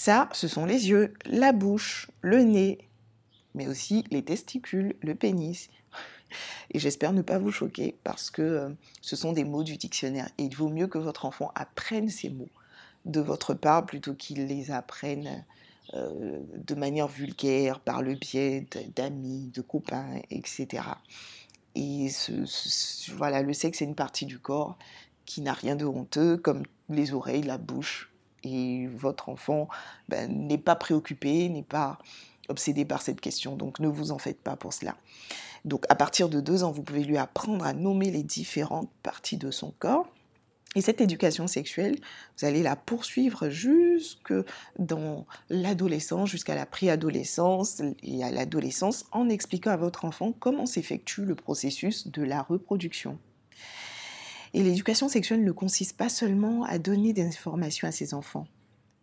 Ça, 0.00 0.28
ce 0.32 0.46
sont 0.46 0.64
les 0.64 0.90
yeux, 0.90 1.12
la 1.26 1.50
bouche, 1.50 2.08
le 2.20 2.44
nez, 2.44 2.78
mais 3.56 3.66
aussi 3.66 4.04
les 4.12 4.22
testicules, 4.22 4.94
le 5.02 5.16
pénis. 5.16 5.70
Et 6.70 6.78
j'espère 6.78 7.12
ne 7.12 7.20
pas 7.20 7.40
vous 7.40 7.50
choquer 7.50 7.96
parce 8.04 8.30
que 8.30 8.42
euh, 8.42 8.68
ce 9.00 9.16
sont 9.16 9.32
des 9.32 9.42
mots 9.42 9.64
du 9.64 9.76
dictionnaire. 9.76 10.30
Et 10.38 10.44
il 10.44 10.54
vaut 10.54 10.68
mieux 10.68 10.86
que 10.86 10.98
votre 10.98 11.24
enfant 11.24 11.50
apprenne 11.56 12.10
ces 12.10 12.30
mots 12.30 12.48
de 13.06 13.20
votre 13.20 13.54
part 13.54 13.86
plutôt 13.86 14.14
qu'il 14.14 14.46
les 14.46 14.70
apprenne 14.70 15.44
euh, 15.94 16.38
de 16.54 16.74
manière 16.76 17.08
vulgaire, 17.08 17.80
par 17.80 18.00
le 18.00 18.14
biais 18.14 18.68
d'amis, 18.94 19.50
de 19.52 19.62
copains, 19.62 20.20
etc. 20.30 20.84
Et 21.74 22.08
voilà, 23.16 23.42
le 23.42 23.52
sexe 23.52 23.82
est 23.82 23.86
une 23.86 23.96
partie 23.96 24.26
du 24.26 24.38
corps 24.38 24.78
qui 25.24 25.40
n'a 25.40 25.54
rien 25.54 25.74
de 25.74 25.86
honteux, 25.86 26.36
comme 26.36 26.62
les 26.88 27.14
oreilles, 27.14 27.42
la 27.42 27.58
bouche. 27.58 28.07
Et 28.44 28.86
votre 28.86 29.28
enfant 29.28 29.68
ben, 30.08 30.30
n'est 30.46 30.58
pas 30.58 30.76
préoccupé, 30.76 31.48
n'est 31.48 31.62
pas 31.62 31.98
obsédé 32.48 32.84
par 32.84 33.02
cette 33.02 33.20
question, 33.20 33.56
donc 33.56 33.78
ne 33.78 33.88
vous 33.88 34.10
en 34.10 34.18
faites 34.18 34.40
pas 34.40 34.56
pour 34.56 34.72
cela. 34.72 34.96
Donc 35.64 35.84
à 35.88 35.94
partir 35.94 36.28
de 36.28 36.40
deux 36.40 36.64
ans, 36.64 36.72
vous 36.72 36.82
pouvez 36.82 37.04
lui 37.04 37.18
apprendre 37.18 37.64
à 37.64 37.72
nommer 37.72 38.10
les 38.10 38.22
différentes 38.22 38.90
parties 39.02 39.36
de 39.36 39.50
son 39.50 39.72
corps. 39.78 40.08
Et 40.74 40.82
cette 40.82 41.00
éducation 41.00 41.46
sexuelle, 41.46 41.96
vous 42.38 42.46
allez 42.46 42.62
la 42.62 42.76
poursuivre 42.76 43.48
jusque 43.48 44.34
dans 44.78 45.26
l'adolescence, 45.48 46.28
jusqu'à 46.28 46.54
la 46.54 46.66
préadolescence 46.66 47.82
et 48.02 48.22
à 48.22 48.30
l'adolescence, 48.30 49.06
en 49.12 49.30
expliquant 49.30 49.70
à 49.70 49.76
votre 49.76 50.04
enfant 50.04 50.32
comment 50.38 50.66
s'effectue 50.66 51.24
le 51.24 51.34
processus 51.34 52.08
de 52.08 52.22
la 52.22 52.42
reproduction. 52.42 53.18
Et 54.58 54.62
l'éducation 54.64 55.08
sexuelle 55.08 55.44
ne 55.44 55.52
consiste 55.52 55.96
pas 55.96 56.08
seulement 56.08 56.64
à 56.64 56.80
donner 56.80 57.12
des 57.12 57.24
informations 57.24 57.86
à 57.86 57.92
ses 57.92 58.12
enfants, 58.12 58.48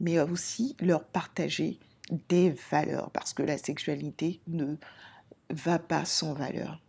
mais 0.02 0.20
aussi 0.20 0.76
leur 0.82 1.06
partager 1.06 1.80
des 2.28 2.54
valeurs, 2.70 3.10
parce 3.12 3.34
que 3.34 3.42
la 3.42 3.58
sexualité 3.58 4.42
ne 4.48 4.76
va 5.50 5.80
pas 5.80 6.04
sans 6.04 6.34
valeur. 6.34 6.82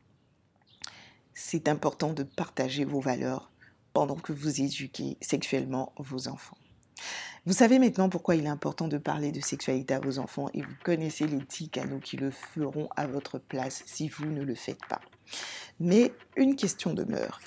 C'est 1.32 1.68
important 1.68 2.12
de 2.12 2.24
partager 2.24 2.84
vos 2.84 2.98
valeurs 2.98 3.52
pendant 3.92 4.16
que 4.16 4.32
vous 4.32 4.60
éduquez 4.60 5.16
sexuellement 5.20 5.92
vos 5.98 6.26
enfants. 6.26 6.58
Vous 7.44 7.52
savez 7.52 7.78
maintenant 7.78 8.08
pourquoi 8.08 8.34
il 8.34 8.46
est 8.46 8.48
important 8.48 8.88
de 8.88 8.98
parler 8.98 9.30
de 9.30 9.40
sexualité 9.40 9.94
à 9.94 10.00
vos 10.00 10.18
enfants 10.18 10.50
et 10.54 10.62
vous 10.62 10.74
connaissez 10.82 11.28
les 11.28 11.38
10 11.38 11.68
canaux 11.68 12.00
qui 12.00 12.16
le 12.16 12.32
feront 12.32 12.88
à 12.96 13.06
votre 13.06 13.38
place 13.38 13.84
si 13.86 14.08
vous 14.08 14.26
ne 14.26 14.42
le 14.42 14.56
faites 14.56 14.84
pas. 14.88 15.00
Mais 15.78 16.12
une 16.36 16.56
question 16.56 16.94
demeure. 16.94 17.38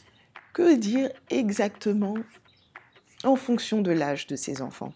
Dire 0.59 1.09
exactement 1.29 2.15
en 3.23 3.35
fonction 3.35 3.81
de 3.81 3.91
l'âge 3.91 4.27
de 4.27 4.35
ces 4.35 4.61
enfants? 4.61 4.93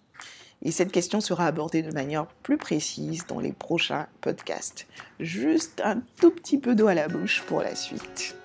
Et 0.62 0.72
cette 0.72 0.92
question 0.92 1.20
sera 1.20 1.48
abordée 1.48 1.82
de 1.82 1.94
manière 1.94 2.28
plus 2.28 2.58
précise 2.58 3.26
dans 3.28 3.40
les 3.40 3.52
prochains 3.52 4.08
podcasts. 4.22 4.88
Juste 5.20 5.82
un 5.84 6.02
tout 6.22 6.32
petit 6.32 6.58
peu 6.58 6.76
d'eau 6.76 6.88
à 6.88 6.94
la 6.94 7.08
bouche 7.08 7.44
pour 7.48 7.62
la 7.62 7.76
suite. 7.76 8.36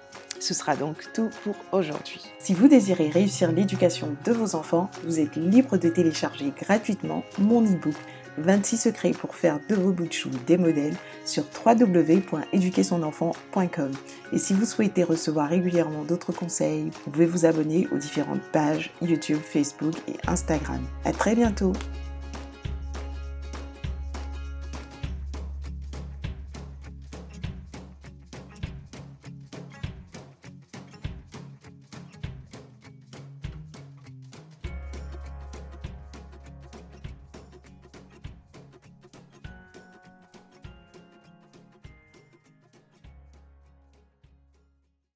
Ce 0.40 0.54
sera 0.54 0.76
donc 0.76 1.12
tout 1.12 1.30
pour 1.42 1.56
aujourd'hui. 1.72 2.24
Si 2.38 2.54
vous 2.54 2.68
désirez 2.68 3.08
réussir 3.08 3.52
l'éducation 3.52 4.16
de 4.24 4.32
vos 4.32 4.54
enfants, 4.54 4.90
vous 5.04 5.20
êtes 5.20 5.36
libre 5.36 5.76
de 5.76 5.88
télécharger 5.88 6.52
gratuitement 6.56 7.24
mon 7.38 7.62
e-book 7.64 7.96
26 8.42 8.76
secrets 8.76 9.12
pour 9.12 9.34
faire 9.34 9.58
de 9.68 9.74
vos 9.74 9.90
bouts 9.92 10.06
de 10.06 10.12
chou 10.12 10.30
des 10.46 10.56
modèles 10.56 10.94
sur 11.24 11.42
www.éduquersonenfant.com. 11.64 13.90
Et 14.32 14.38
si 14.38 14.54
vous 14.54 14.64
souhaitez 14.64 15.02
recevoir 15.04 15.48
régulièrement 15.48 16.04
d'autres 16.04 16.32
conseils, 16.32 16.90
vous 17.04 17.10
pouvez 17.10 17.26
vous 17.26 17.44
abonner 17.46 17.88
aux 17.92 17.98
différentes 17.98 18.42
pages 18.52 18.90
YouTube, 19.02 19.40
Facebook 19.42 19.94
et 20.08 20.14
Instagram. 20.26 20.80
À 21.04 21.12
très 21.12 21.34
bientôt! 21.34 21.72